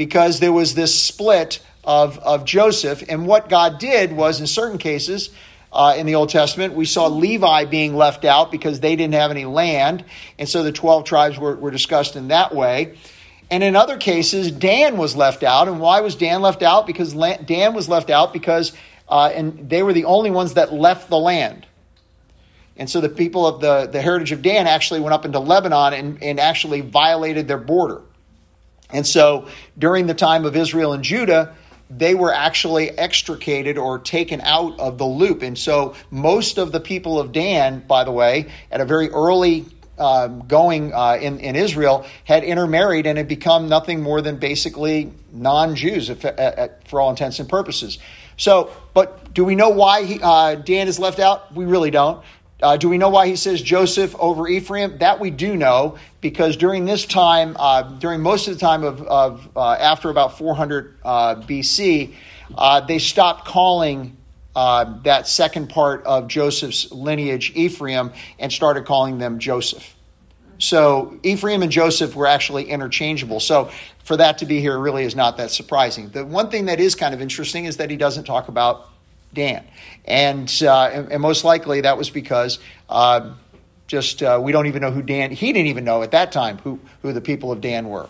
[0.00, 3.04] because there was this split of, of Joseph.
[3.06, 5.28] And what God did was, in certain cases,
[5.70, 6.72] uh, in the Old Testament.
[6.72, 10.06] We saw Levi being left out because they didn't have any land,
[10.38, 12.96] and so the 12 tribes were, were discussed in that way.
[13.50, 15.68] And in other cases, Dan was left out.
[15.68, 16.86] And why was Dan left out?
[16.86, 18.72] Because Dan was left out because
[19.06, 21.66] uh, and they were the only ones that left the land.
[22.78, 25.92] And so the people of the, the heritage of Dan actually went up into Lebanon
[25.92, 28.00] and, and actually violated their border.
[28.92, 29.48] And so
[29.78, 31.54] during the time of Israel and Judah,
[31.90, 35.42] they were actually extricated or taken out of the loop.
[35.42, 39.66] And so most of the people of Dan, by the way, at a very early
[39.98, 45.12] uh, going uh, in, in Israel, had intermarried and had become nothing more than basically
[45.32, 47.98] non Jews for all intents and purposes.
[48.36, 51.54] So, but do we know why he, uh, Dan is left out?
[51.54, 52.24] We really don't.
[52.62, 54.98] Uh, do we know why he says Joseph over Ephraim?
[54.98, 59.02] That we do know because during this time, uh, during most of the time of,
[59.02, 62.14] of uh, after about 400 uh, BC,
[62.56, 64.16] uh, they stopped calling
[64.54, 69.96] uh, that second part of Joseph's lineage Ephraim and started calling them Joseph.
[70.58, 73.40] So Ephraim and Joseph were actually interchangeable.
[73.40, 73.70] So
[74.04, 76.10] for that to be here really is not that surprising.
[76.10, 78.89] The one thing that is kind of interesting is that he doesn't talk about
[79.32, 79.64] Dan.
[80.04, 83.32] And, uh, and, and, most likely that was because uh,
[83.86, 86.58] just uh, we don't even know who Dan, he didn't even know at that time
[86.58, 88.08] who, who the people of Dan were.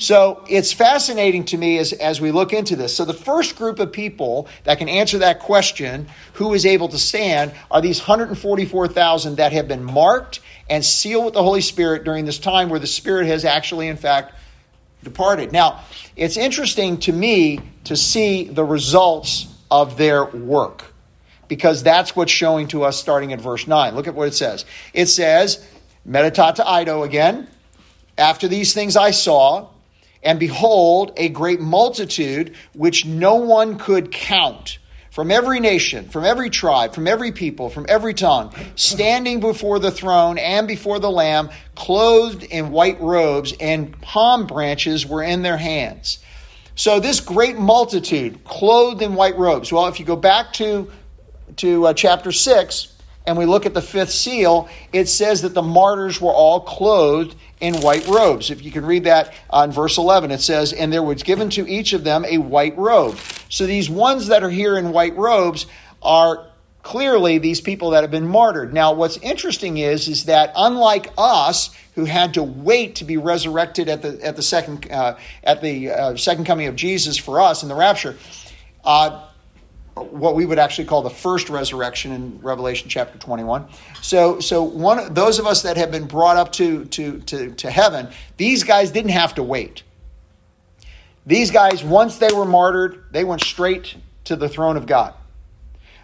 [0.00, 2.94] So it's fascinating to me as, as we look into this.
[2.94, 6.98] So the first group of people that can answer that question, who is able to
[6.98, 10.38] stand, are these 144,000 that have been marked
[10.70, 13.96] and sealed with the Holy Spirit during this time where the Spirit has actually, in
[13.96, 14.34] fact,
[15.02, 15.50] departed.
[15.50, 15.80] Now,
[16.14, 20.84] it's interesting to me to see the results of their work.
[21.48, 23.94] Because that's what's showing to us starting at verse 9.
[23.94, 24.64] Look at what it says.
[24.92, 25.66] It says,
[26.04, 27.48] Meta tauta eidon again.
[28.16, 29.68] After these things I saw,
[30.22, 34.78] and behold, a great multitude which no one could count
[35.10, 39.90] from every nation, from every tribe, from every people, from every tongue, standing before the
[39.90, 45.56] throne and before the Lamb, clothed in white robes, and palm branches were in their
[45.56, 46.18] hands.
[46.78, 49.72] So this great multitude, clothed in white robes.
[49.72, 50.88] Well, if you go back to
[51.56, 52.94] to uh, chapter six
[53.26, 57.34] and we look at the fifth seal, it says that the martyrs were all clothed
[57.60, 58.52] in white robes.
[58.52, 61.68] If you can read that on verse 11, it says, And there was given to
[61.68, 63.18] each of them a white robe.
[63.48, 65.66] So these ones that are here in white robes
[66.00, 66.46] are
[66.82, 68.72] clearly these people that have been martyred.
[68.72, 73.88] Now, what's interesting is, is that unlike us, who had to wait to be resurrected
[73.88, 77.64] at the at the second uh, at the uh, second coming of Jesus for us
[77.64, 78.16] in the rapture.
[78.84, 79.24] Uh,
[79.96, 83.66] what we would actually call the first resurrection in Revelation chapter 21.
[84.00, 87.70] So, so one those of us that have been brought up to, to, to, to
[87.70, 89.82] heaven, these guys didn't have to wait.
[91.26, 95.14] These guys, once they were martyred, they went straight to the throne of God.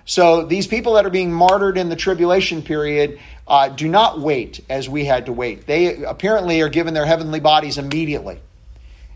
[0.07, 4.61] So these people that are being martyred in the tribulation period uh, do not wait
[4.69, 5.67] as we had to wait.
[5.67, 8.39] They apparently are given their heavenly bodies immediately.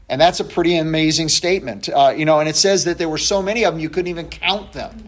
[0.09, 1.89] And that's a pretty amazing statement.
[1.89, 4.09] Uh, you know, and it says that there were so many of them you couldn't
[4.09, 5.05] even count them.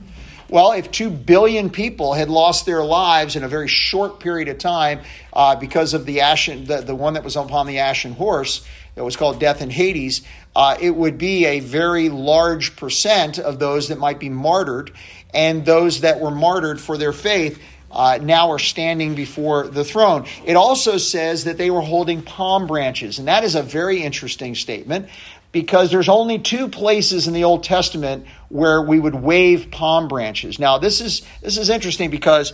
[0.51, 4.59] Well, if two billion people had lost their lives in a very short period of
[4.59, 5.01] time
[5.33, 8.67] uh, because of the ashen, the, the one that was upon the ashen horse,
[8.97, 10.23] that was called death in Hades,
[10.57, 14.91] uh, it would be a very large percent of those that might be martyred
[15.35, 20.27] and those that were martyred for their faith uh, now are standing before the throne.
[20.45, 24.55] It also says that they were holding palm branches, and that is a very interesting
[24.55, 25.09] statement
[25.53, 30.59] because there's only two places in the Old Testament where we would wave palm branches.
[30.59, 32.53] Now, this is this is interesting because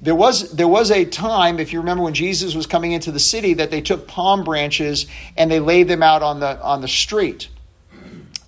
[0.00, 3.20] there was there was a time, if you remember, when Jesus was coming into the
[3.20, 5.06] city, that they took palm branches
[5.36, 7.48] and they laid them out on the on the street.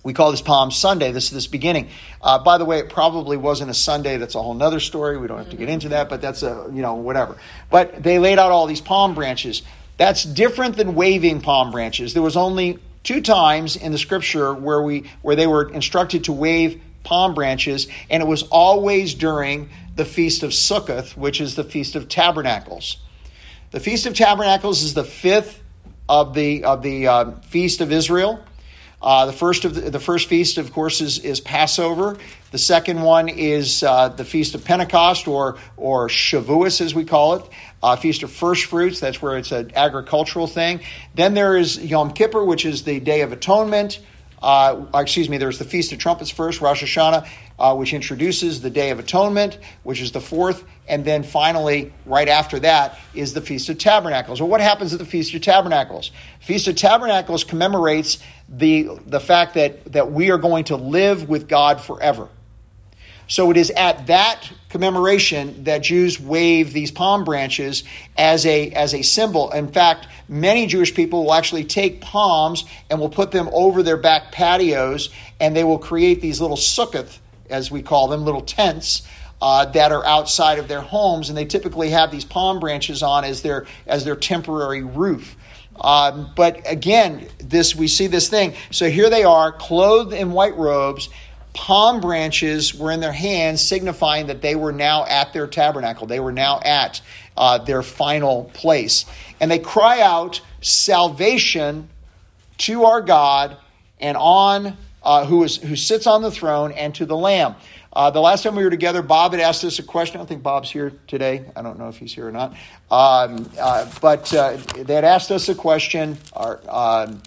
[0.07, 1.11] We call this Palm Sunday.
[1.11, 1.89] This is this beginning.
[2.21, 4.15] Uh, by the way, it probably wasn't a Sunday.
[4.15, 5.17] That's a whole other story.
[5.17, 7.35] We don't have to get into that, but that's a you know whatever.
[7.69, 9.63] But they laid out all these palm branches.
[9.97, 12.13] That's different than waving palm branches.
[12.13, 16.31] There was only two times in the scripture where we where they were instructed to
[16.31, 21.65] wave palm branches, and it was always during the feast of Sukkot, which is the
[21.65, 22.95] feast of tabernacles.
[23.71, 25.61] The feast of tabernacles is the fifth
[26.07, 28.41] of the of the uh, feast of Israel.
[29.01, 32.17] Uh, the first of the, the, first feast, of course, is, is Passover.
[32.51, 37.35] The second one is uh, the feast of Pentecost, or or Shavuos, as we call
[37.35, 37.43] it,
[37.83, 38.99] uh, feast of first fruits.
[38.99, 40.81] That's where it's an agricultural thing.
[41.13, 43.99] Then there is Yom Kippur, which is the Day of Atonement.
[44.41, 47.27] Uh, excuse me, there's the Feast of Trumpets first, Rosh Hashanah,
[47.59, 50.63] uh, which introduces the Day of Atonement, which is the fourth.
[50.87, 54.39] And then finally, right after that, is the Feast of Tabernacles.
[54.39, 56.11] Well, what happens at the Feast of Tabernacles?
[56.39, 61.47] Feast of Tabernacles commemorates the, the fact that, that we are going to live with
[61.47, 62.29] God forever.
[63.27, 67.83] So it is at that commemoration that Jews wave these palm branches
[68.17, 69.51] as a, as a symbol.
[69.51, 73.97] In fact, many Jewish people will actually take palms and will put them over their
[73.97, 75.09] back patios
[75.39, 77.17] and they will create these little sukkot,
[77.49, 79.07] as we call them, little tents.
[79.39, 83.23] Uh, that are outside of their homes, and they typically have these palm branches on
[83.23, 85.37] as their as their temporary roof.
[85.79, 88.55] Um, but again, this we see this thing.
[88.71, 91.09] So here they are, clothed in white robes,
[91.57, 96.05] palm branches were in their hands, signifying that they were now at their tabernacle.
[96.05, 97.01] They were now at
[97.35, 99.05] uh, their final place.
[99.39, 101.89] And they cry out salvation
[102.59, 103.57] to our God
[103.99, 107.55] and on uh, who, is, who sits on the throne and to the Lamb.
[107.91, 110.17] Uh, the last time we were together, Bob had asked us a question.
[110.17, 111.43] I don't think Bob's here today.
[111.55, 112.51] I don't know if he's here or not.
[112.91, 116.19] Um, uh, but uh, they had asked us a question.
[116.35, 117.23] Um,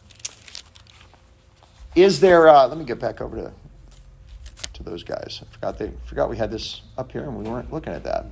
[1.97, 3.53] is there, uh, let me get back over to
[4.83, 5.43] to those guys.
[5.43, 8.27] I forgot they forgot we had this up here and we weren't looking at that.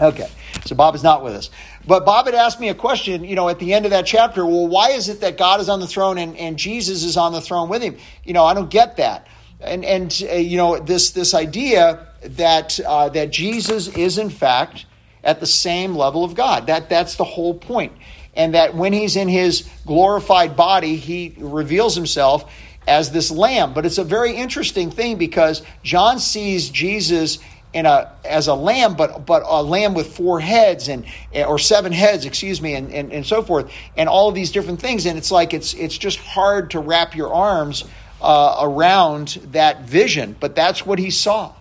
[0.00, 0.28] Okay,
[0.64, 1.50] so Bob is not with us.
[1.86, 4.46] But Bob had asked me a question, you know, at the end of that chapter.
[4.46, 7.32] Well, why is it that God is on the throne and, and Jesus is on
[7.32, 7.98] the throne with him?
[8.24, 9.26] You know, I don't get that.
[9.60, 14.86] And and uh, you know this this idea that uh, that Jesus is in fact
[15.22, 16.66] at the same level of God.
[16.66, 17.92] That that's the whole point.
[18.34, 22.50] And that when he's in his glorified body, he reveals himself
[22.86, 23.74] as this lamb.
[23.74, 27.38] But it's a very interesting thing because John sees Jesus
[27.72, 31.92] in a as a lamb, but but a lamb with four heads and or seven
[31.92, 35.06] heads, excuse me, and, and, and so forth, and all of these different things.
[35.06, 37.84] And it's like it's it's just hard to wrap your arms
[38.20, 40.36] uh, around that vision.
[40.38, 41.54] But that's what he saw,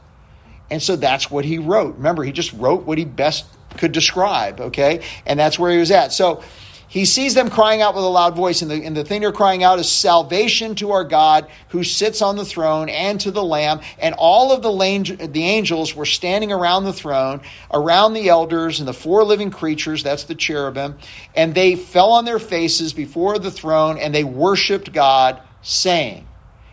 [0.69, 1.95] and so that's what he wrote.
[1.95, 3.45] Remember, he just wrote what he best
[3.78, 4.59] could describe.
[4.59, 6.11] Okay, and that's where he was at.
[6.11, 6.43] So
[6.91, 9.31] he sees them crying out with a loud voice, and the, and the thing they're
[9.31, 13.41] crying out is salvation to our God who sits on the throne and to the
[13.41, 13.79] Lamb.
[13.97, 18.89] And all of the, the angels were standing around the throne, around the elders and
[18.89, 20.97] the four living creatures, that's the cherubim,
[21.33, 26.27] and they fell on their faces before the throne and they worshiped God, saying,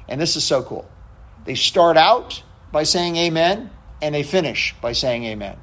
[0.08, 0.90] and this is so cool.
[1.44, 2.42] They start out
[2.72, 3.70] by saying amen,
[4.02, 5.58] and they finish by saying amen.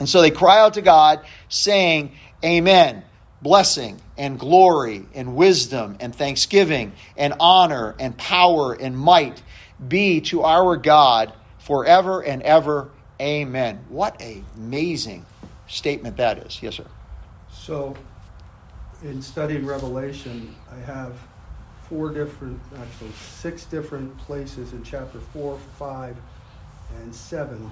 [0.00, 2.10] And so they cry out to God, saying,
[2.44, 3.04] Amen
[3.42, 9.42] blessing and glory and wisdom and thanksgiving and honor and power and might
[9.88, 12.90] be to our God forever and ever.
[13.20, 13.84] Amen.
[13.88, 15.26] What a amazing
[15.66, 16.62] statement that is.
[16.62, 16.86] Yes, sir.
[17.52, 17.96] So,
[19.02, 21.18] in studying Revelation, I have
[21.88, 26.16] four different, actually six different places in chapter four, five,
[26.96, 27.70] and seven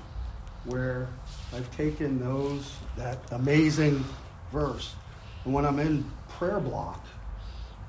[0.65, 1.09] where
[1.55, 4.05] I've taken those that amazing
[4.53, 4.95] verse
[5.45, 7.05] and when I'm in prayer block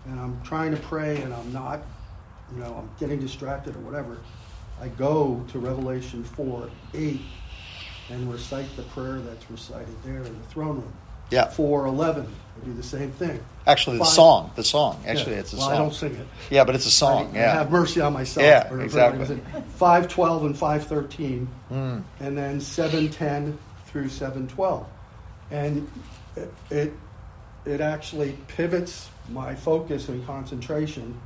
[0.06, 1.82] and I'm trying to pray and I'm not,
[2.53, 4.18] you know, I'm getting distracted or whatever,
[4.82, 7.22] I go to Revelation 4 8
[8.10, 10.93] and recite the prayer that's recited there in the throne room.
[11.32, 11.49] Yeah.
[11.49, 12.28] 4 11.
[12.62, 13.43] I do the same thing.
[13.66, 14.14] Actually, the Five.
[14.14, 14.51] song.
[14.56, 15.03] The song.
[15.08, 15.39] Actually, yeah.
[15.39, 15.74] it's a well, song.
[15.74, 16.28] I don't sing it.
[16.51, 17.32] Yeah, but it's a song.
[17.34, 17.51] I, yeah.
[17.51, 18.45] I have mercy on myself.
[18.45, 19.26] Yeah, exactly.
[19.76, 21.47] 512 and 513.
[21.72, 22.03] Mm.
[22.20, 24.86] And then 710 through 712.
[25.51, 25.89] And
[26.36, 26.93] it, it
[27.66, 31.20] it actually pivots my focus and concentration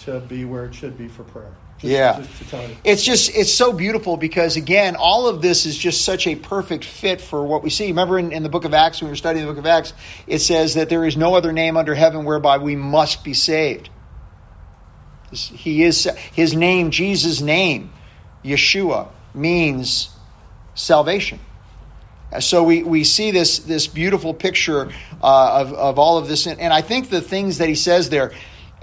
[0.00, 1.52] to be where it should be for prayer.
[1.78, 2.20] Just, Yeah.
[2.20, 2.76] Just to tell you.
[2.82, 6.84] it's just it's so beautiful because again all of this is just such a perfect
[6.84, 9.16] fit for what we see remember in, in the book of acts when we were
[9.16, 9.92] studying the book of acts
[10.26, 13.90] it says that there is no other name under heaven whereby we must be saved
[15.30, 17.92] he is his name jesus name
[18.44, 20.10] yeshua means
[20.74, 21.38] salvation
[22.40, 24.90] so we, we see this this beautiful picture
[25.22, 26.46] uh, of, of all of this.
[26.46, 28.32] And, i think the things that he says there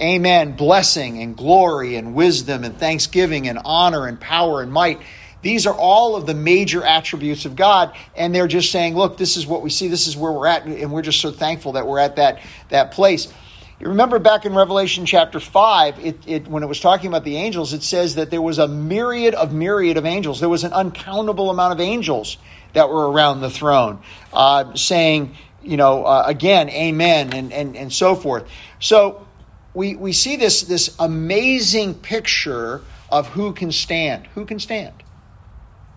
[0.01, 4.99] amen blessing and glory and wisdom and thanksgiving and honor and power and might
[5.41, 7.95] these are all of the major attributes of god.
[8.15, 9.87] And they're just saying look this is what we see.
[9.87, 10.65] This is where we're at.
[10.65, 12.39] And we're just so thankful that we're at that
[12.69, 13.31] that place.
[13.79, 17.35] You remember back in Revelation chapter 5, it, it, when it was talking about the
[17.35, 20.39] angels, it says that there was a myriad of myriad of angels.
[20.39, 22.37] There was an uncountable amount of angels
[22.76, 24.01] that were around the throne,
[24.32, 28.47] uh, saying, you know, uh, again, amen, and, and, and so forth.
[28.80, 29.26] So
[29.73, 34.28] we, we see this, this amazing picture of who can stand.
[34.36, 34.93] Who can stand?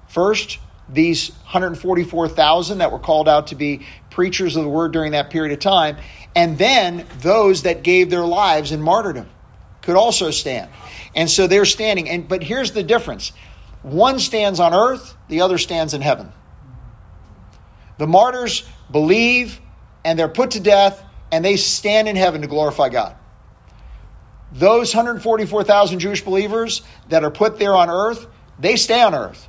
[0.09, 0.59] First,
[0.89, 5.53] these 144,000 that were called out to be preachers of the word during that period
[5.53, 5.97] of time,
[6.35, 9.29] and then those that gave their lives in martyrdom
[9.83, 10.70] could also stand.
[11.14, 12.09] And so they're standing.
[12.09, 13.33] And but here's the difference.
[13.83, 16.33] One stands on earth, the other stands in heaven.
[17.99, 19.61] The martyrs believe
[20.05, 23.16] and they're put to death and they stand in heaven to glorify God.
[24.53, 28.26] Those 144,000 Jewish believers that are put there on earth,
[28.59, 29.49] they stay on earth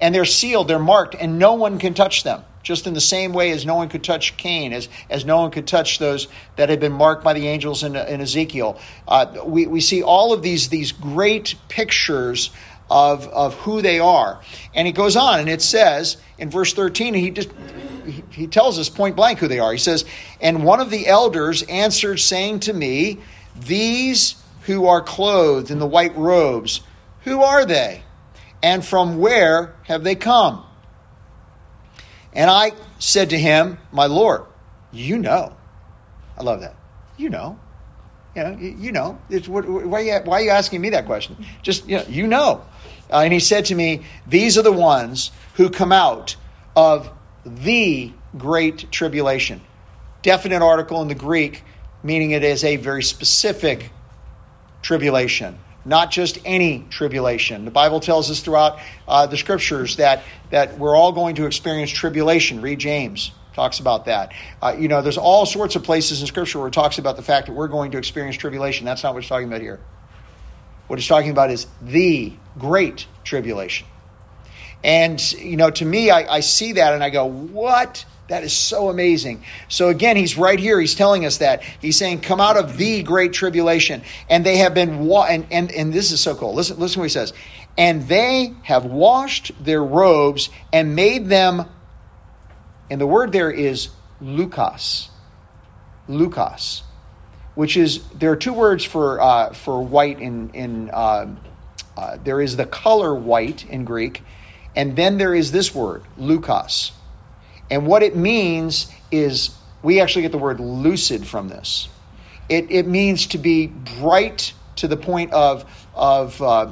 [0.00, 2.42] and they're sealed, they're marked, and no one can touch them.
[2.62, 5.50] Just in the same way as no one could touch Cain, as, as no one
[5.50, 8.80] could touch those that had been marked by the angels in, in Ezekiel.
[9.06, 12.50] Uh, we, we see all of these, these great pictures
[12.90, 14.40] of, of who they are.
[14.74, 17.50] And it goes on, and it says in verse 13, he just
[18.04, 19.72] he, he tells us point blank who they are.
[19.72, 20.04] He says,
[20.40, 23.18] And one of the elders answered, saying to me,
[23.56, 26.80] These who are clothed in the white robes,
[27.22, 28.02] who are they?
[28.62, 30.64] And from where have they come?
[32.32, 34.42] And I said to him, My Lord,
[34.92, 35.54] you know.
[36.36, 36.74] I love that.
[37.16, 37.58] You know.
[38.34, 39.20] You know, you know.
[39.30, 41.36] It's, why, are you, why are you asking me that question?
[41.62, 42.04] Just, you know.
[42.08, 42.64] You know.
[43.10, 46.36] Uh, and he said to me, These are the ones who come out
[46.76, 47.10] of
[47.44, 49.60] the great tribulation.
[50.22, 51.62] Definite article in the Greek,
[52.02, 53.90] meaning it is a very specific
[54.82, 57.64] tribulation, not just any tribulation.
[57.64, 61.90] The Bible tells us throughout uh, the scriptures that, that we're all going to experience
[61.90, 62.60] tribulation.
[62.62, 64.32] Read James, talks about that.
[64.62, 67.22] Uh, you know, there's all sorts of places in scripture where it talks about the
[67.22, 68.84] fact that we're going to experience tribulation.
[68.84, 69.80] That's not what it's talking about here.
[70.86, 73.86] What it's talking about is the great tribulation.
[74.82, 78.04] And, you know, to me, I, I see that and I go, what?
[78.28, 79.44] That is so amazing.
[79.68, 80.78] So again, he's right here.
[80.80, 81.62] He's telling us that.
[81.62, 84.02] He's saying, come out of the great tribulation.
[84.28, 86.54] And they have been, wa- and, and, and this is so cool.
[86.54, 87.32] Listen, listen what he says.
[87.76, 91.68] And they have washed their robes and made them,
[92.90, 93.88] and the word there is
[94.20, 95.10] Lucas.
[96.08, 96.82] Lucas.
[97.54, 101.34] Which is, there are two words for, uh, for white in, in uh,
[101.96, 104.22] uh, there is the color white in Greek,
[104.74, 106.92] and then there is this word, Lucas.
[107.70, 111.88] And what it means is we actually get the word lucid from this.
[112.48, 116.68] It, it means to be bright to the point of, of, uh,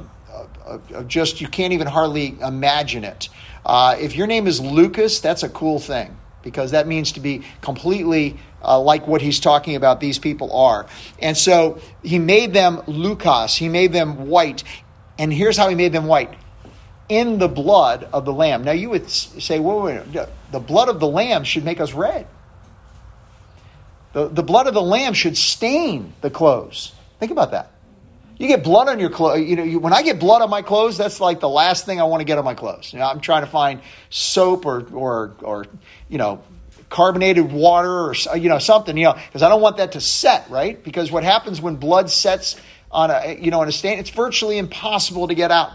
[0.65, 3.29] of, of just, you can't even hardly imagine it.
[3.65, 7.43] Uh, if your name is Lucas, that's a cool thing because that means to be
[7.61, 10.85] completely uh, like what he's talking about these people are.
[11.19, 14.63] And so he made them Lucas, he made them white.
[15.17, 16.33] And here's how he made them white
[17.09, 18.63] in the blood of the lamb.
[18.63, 21.93] Now you would say, well, wait, wait, the blood of the lamb should make us
[21.93, 22.27] red.
[24.13, 26.93] The, the blood of the lamb should stain the clothes.
[27.19, 27.71] Think about that.
[28.37, 29.41] You get blood on your clothes.
[29.41, 31.99] You know, you, when I get blood on my clothes, that's like the last thing
[31.99, 32.91] I want to get on my clothes.
[32.93, 35.65] You know, I'm trying to find soap or, or, or
[36.09, 36.43] you know,
[36.93, 38.95] carbonated water or uh, you know something.
[38.95, 40.81] You know, because I don't want that to set right.
[40.81, 42.55] Because what happens when blood sets
[42.91, 45.71] on a you know on a stain, it's virtually impossible to get out.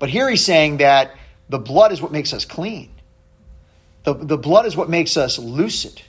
[0.00, 1.12] But here he's saying that
[1.48, 2.90] the blood is what makes us clean.
[4.02, 6.02] The, the blood is what makes us lucid.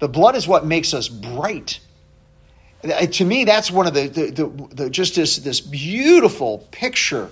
[0.00, 1.80] The blood is what makes us bright.
[2.82, 7.30] Uh, to me, that's one of the, the, the, the just this, this beautiful picture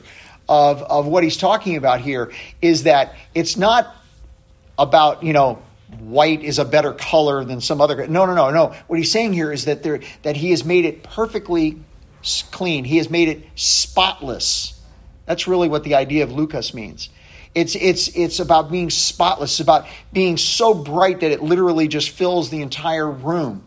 [0.49, 2.33] of, of what he's talking about here
[2.63, 3.95] is that it's not
[4.79, 5.63] about, you know,
[5.99, 8.07] white is a better color than some other.
[8.09, 8.75] No, no, no, no.
[8.87, 11.81] What he's saying here is that there, that he has made it perfectly
[12.51, 12.85] clean.
[12.85, 14.81] He has made it spotless.
[15.27, 17.09] That's really what the idea of Lucas means.
[17.55, 19.53] It's, it's, it's about being spotless.
[19.53, 23.65] It's about being so bright that it literally just fills the entire room.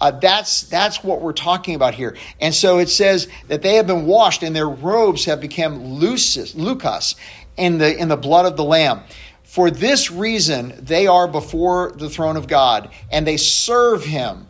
[0.00, 2.16] Uh, that's that's what we're talking about here.
[2.40, 6.54] And so it says that they have been washed and their robes have become lucis,
[6.54, 7.16] lucas
[7.58, 9.02] in the in the blood of the lamb.
[9.50, 14.46] For this reason they are before the throne of God and they serve him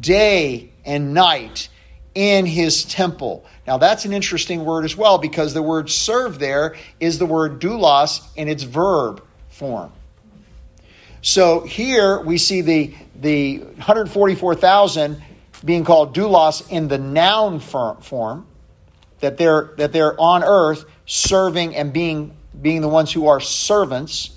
[0.00, 1.68] day and night
[2.16, 3.46] in his temple.
[3.64, 7.60] Now that's an interesting word as well because the word serve there is the word
[7.60, 9.92] doulos in its verb form.
[11.22, 15.22] So here we see the the 144,000
[15.64, 18.48] being called doulos in the noun form,
[19.20, 24.30] that they're that they're on earth serving and being being the ones who are servants.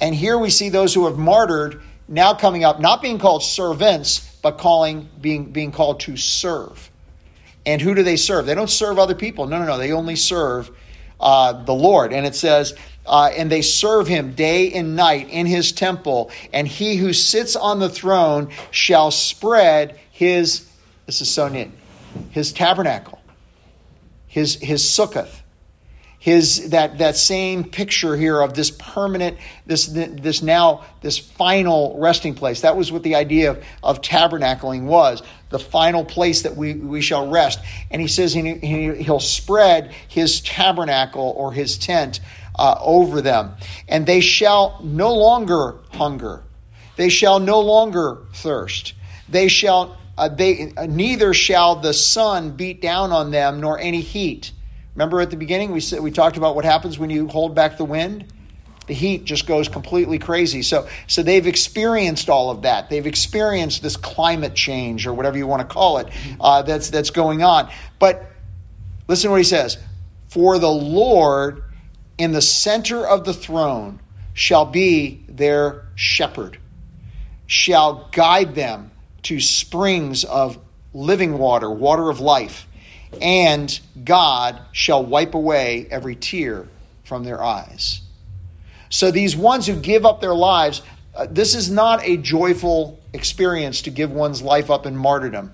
[0.00, 4.38] And here we see those who have martyred now coming up, not being called servants,
[4.42, 6.90] but calling being being called to serve.
[7.66, 8.46] And who do they serve?
[8.46, 9.46] They don't serve other people.
[9.46, 9.78] No, no, no.
[9.78, 10.70] They only serve
[11.20, 12.12] uh, the Lord.
[12.12, 12.74] And it says,
[13.06, 17.56] uh, and they serve him day and night in his temple, and he who sits
[17.56, 20.68] on the throne shall spread his,
[21.06, 21.70] this is so neat,
[22.30, 23.20] his tabernacle,
[24.26, 25.39] his, his sukkoth,
[26.20, 32.34] his that that same picture here of this permanent this this now this final resting
[32.34, 32.60] place.
[32.60, 37.00] That was what the idea of, of tabernacling was the final place that we, we
[37.00, 37.58] shall rest.
[37.90, 42.20] And he says he, he, he'll spread his tabernacle or his tent
[42.54, 43.54] uh, over them.
[43.88, 46.42] And they shall no longer hunger.
[46.96, 48.92] They shall no longer thirst.
[49.26, 54.02] They shall uh, they uh, neither shall the sun beat down on them nor any
[54.02, 54.52] heat
[55.00, 57.86] Remember at the beginning we we talked about what happens when you hold back the
[57.86, 58.26] wind?
[58.86, 60.60] The heat just goes completely crazy.
[60.60, 62.90] So so they've experienced all of that.
[62.90, 67.08] They've experienced this climate change or whatever you want to call it uh, that's that's
[67.08, 67.70] going on.
[67.98, 68.30] But
[69.08, 69.78] listen to what he says:
[70.28, 71.64] For the Lord
[72.18, 74.00] in the center of the throne
[74.34, 76.58] shall be their shepherd,
[77.46, 78.90] shall guide them
[79.22, 80.58] to springs of
[80.92, 82.66] living water, water of life
[83.20, 86.68] and God shall wipe away every tear
[87.04, 88.00] from their eyes.
[88.88, 90.82] So these ones who give up their lives,
[91.14, 95.52] uh, this is not a joyful experience to give one's life up in martyrdom.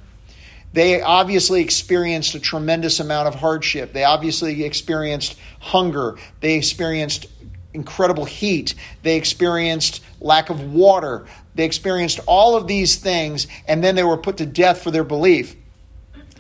[0.72, 3.92] They obviously experienced a tremendous amount of hardship.
[3.92, 6.18] They obviously experienced hunger.
[6.40, 7.26] They experienced
[7.72, 8.74] incredible heat.
[9.02, 11.26] They experienced lack of water.
[11.54, 15.04] They experienced all of these things, and then they were put to death for their
[15.04, 15.56] belief.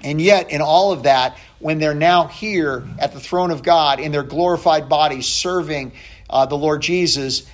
[0.02, 3.98] And yet, in all of that, when they're now here at the throne of God
[3.98, 5.92] in their glorified bodies serving
[6.28, 7.46] uh, the Lord Jesus,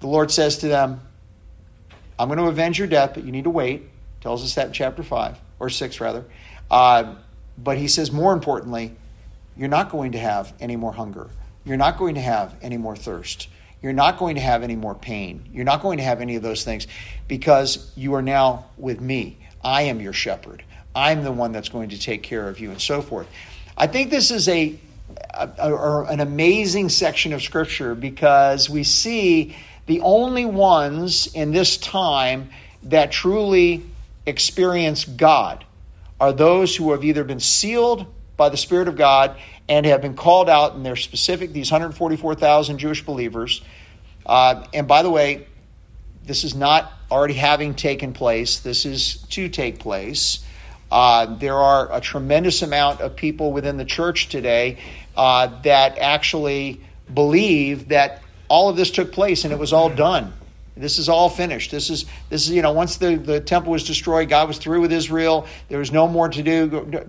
[0.00, 1.00] the Lord says to them,
[2.18, 3.88] I'm going to avenge your death, but you need to wait.
[4.20, 6.24] Tells us that in chapter 5, or 6 rather.
[6.70, 7.14] Uh,
[7.56, 8.94] but he says, more importantly,
[9.56, 11.28] you're not going to have any more hunger.
[11.64, 13.48] You're not going to have any more thirst.
[13.82, 15.48] You're not going to have any more pain.
[15.52, 16.86] You're not going to have any of those things
[17.28, 19.38] because you are now with me.
[19.62, 20.62] I am your shepherd.
[21.00, 23.26] I'm the one that's going to take care of you, and so forth.
[23.74, 24.78] I think this is a,
[25.32, 31.78] a, a, an amazing section of Scripture because we see the only ones in this
[31.78, 32.50] time
[32.82, 33.82] that truly
[34.26, 35.64] experience God
[36.20, 39.38] are those who have either been sealed by the Spirit of God
[39.70, 43.62] and have been called out, and they're specific, these 144,000 Jewish believers.
[44.26, 45.46] Uh, and by the way,
[46.24, 50.44] this is not already having taken place, this is to take place.
[50.90, 54.78] Uh, there are a tremendous amount of people within the church today
[55.16, 56.80] uh, that actually
[57.12, 60.32] believe that all of this took place and it was all done.
[60.76, 61.70] This is all finished.
[61.70, 64.80] This is this is you know once the, the temple was destroyed, God was through
[64.80, 65.46] with Israel.
[65.68, 67.06] There was no more to do.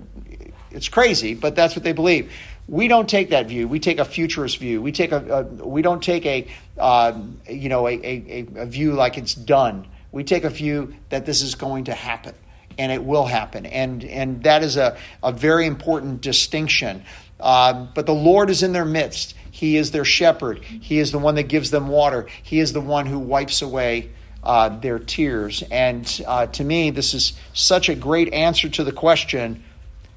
[0.71, 2.31] It's crazy, but that's what they believe.
[2.67, 3.67] We don't take that view.
[3.67, 4.81] We take a futurist view.
[4.81, 7.17] We take a, a we don't take a uh,
[7.47, 9.87] you know a, a, a view like it's done.
[10.11, 12.35] We take a view that this is going to happen
[12.81, 13.67] and it will happen.
[13.67, 17.03] And, and that is a, a very important distinction.
[17.39, 19.35] Uh, but the Lord is in their midst.
[19.51, 20.63] He is their shepherd.
[20.63, 22.25] He is the one that gives them water.
[22.41, 24.09] He is the one who wipes away
[24.43, 25.63] uh, their tears.
[25.69, 29.63] And uh, to me, this is such a great answer to the question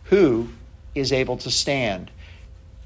[0.04, 0.48] who
[0.94, 2.10] is able to stand?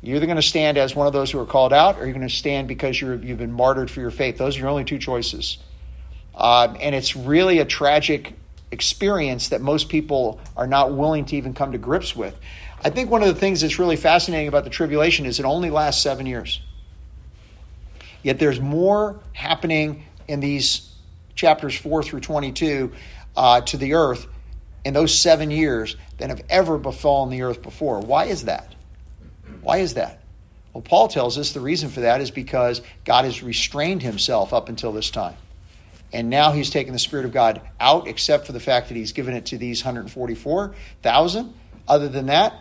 [0.02, 2.14] You're either going to stand as one of those who are called out, or you're
[2.14, 4.38] going to stand because you have been martyred for your faith.
[4.38, 5.58] Those are your only two choices.
[6.34, 8.34] Uh, and it's really a tragic
[8.70, 12.38] experience that most people are not willing to even come to grips with.
[12.84, 15.70] I think one of the things that's really fascinating about the tribulation is it only
[15.70, 16.60] lasts seven years.
[18.22, 20.92] Yet there's more happening in these
[21.34, 22.92] chapters 4 through 22
[23.36, 24.26] uh, to the earth
[24.84, 28.00] in those seven years than have ever befallen the earth before.
[28.00, 28.74] Why is that?
[29.62, 30.22] Why is that?
[30.72, 34.68] Well, Paul tells us the reason for that is because God has restrained himself up
[34.68, 35.36] until this time.
[36.12, 39.12] And now he's taken the Spirit of God out, except for the fact that he's
[39.12, 41.54] given it to these 144,000.
[41.86, 42.54] Other than that,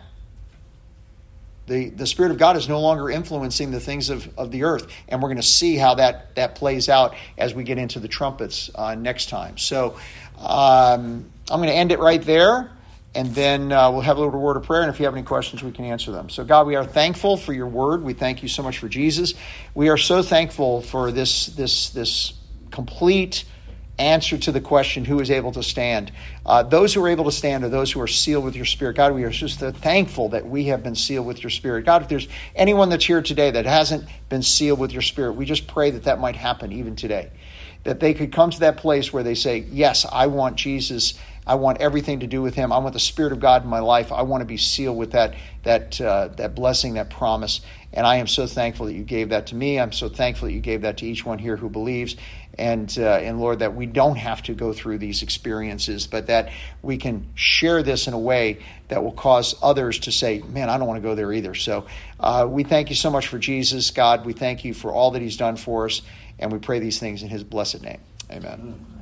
[1.66, 4.86] the, the Spirit of God is no longer influencing the things of, of the earth.
[5.08, 8.08] And we're going to see how that, that plays out as we get into the
[8.08, 9.58] trumpets uh, next time.
[9.58, 9.98] So
[10.38, 12.72] um, I'm going to end it right there.
[13.14, 14.82] And then uh, we'll have a little word of prayer.
[14.82, 16.28] And if you have any questions, we can answer them.
[16.28, 18.02] So, God, we are thankful for your word.
[18.02, 19.34] We thank you so much for Jesus.
[19.74, 22.34] We are so thankful for this, this, this
[22.70, 23.44] complete
[23.98, 26.12] answer to the question who is able to stand.
[26.46, 28.96] Uh, those who are able to stand are those who are sealed with your spirit.
[28.96, 31.84] God, we are just thankful that we have been sealed with your spirit.
[31.84, 35.44] God, if there's anyone that's here today that hasn't been sealed with your spirit, we
[35.44, 37.30] just pray that that might happen even today.
[37.84, 41.14] That they could come to that place where they say, Yes, I want Jesus.
[41.46, 42.72] I want everything to do with him.
[42.72, 44.12] I want the Spirit of God in my life.
[44.12, 47.62] I want to be sealed with that, that, uh, that blessing, that promise.
[47.94, 49.80] And I am so thankful that you gave that to me.
[49.80, 52.16] I'm so thankful that you gave that to each one here who believes
[52.58, 56.50] and uh, and Lord that we don't have to go through these experiences, but that
[56.82, 60.76] we can share this in a way that will cause others to say, "Man, I
[60.76, 61.86] don't want to go there either." So
[62.18, 64.26] uh, we thank you so much for Jesus, God.
[64.26, 66.02] We thank you for all that He's done for us,
[66.38, 68.00] and we pray these things in His blessed name.
[68.30, 68.97] Amen.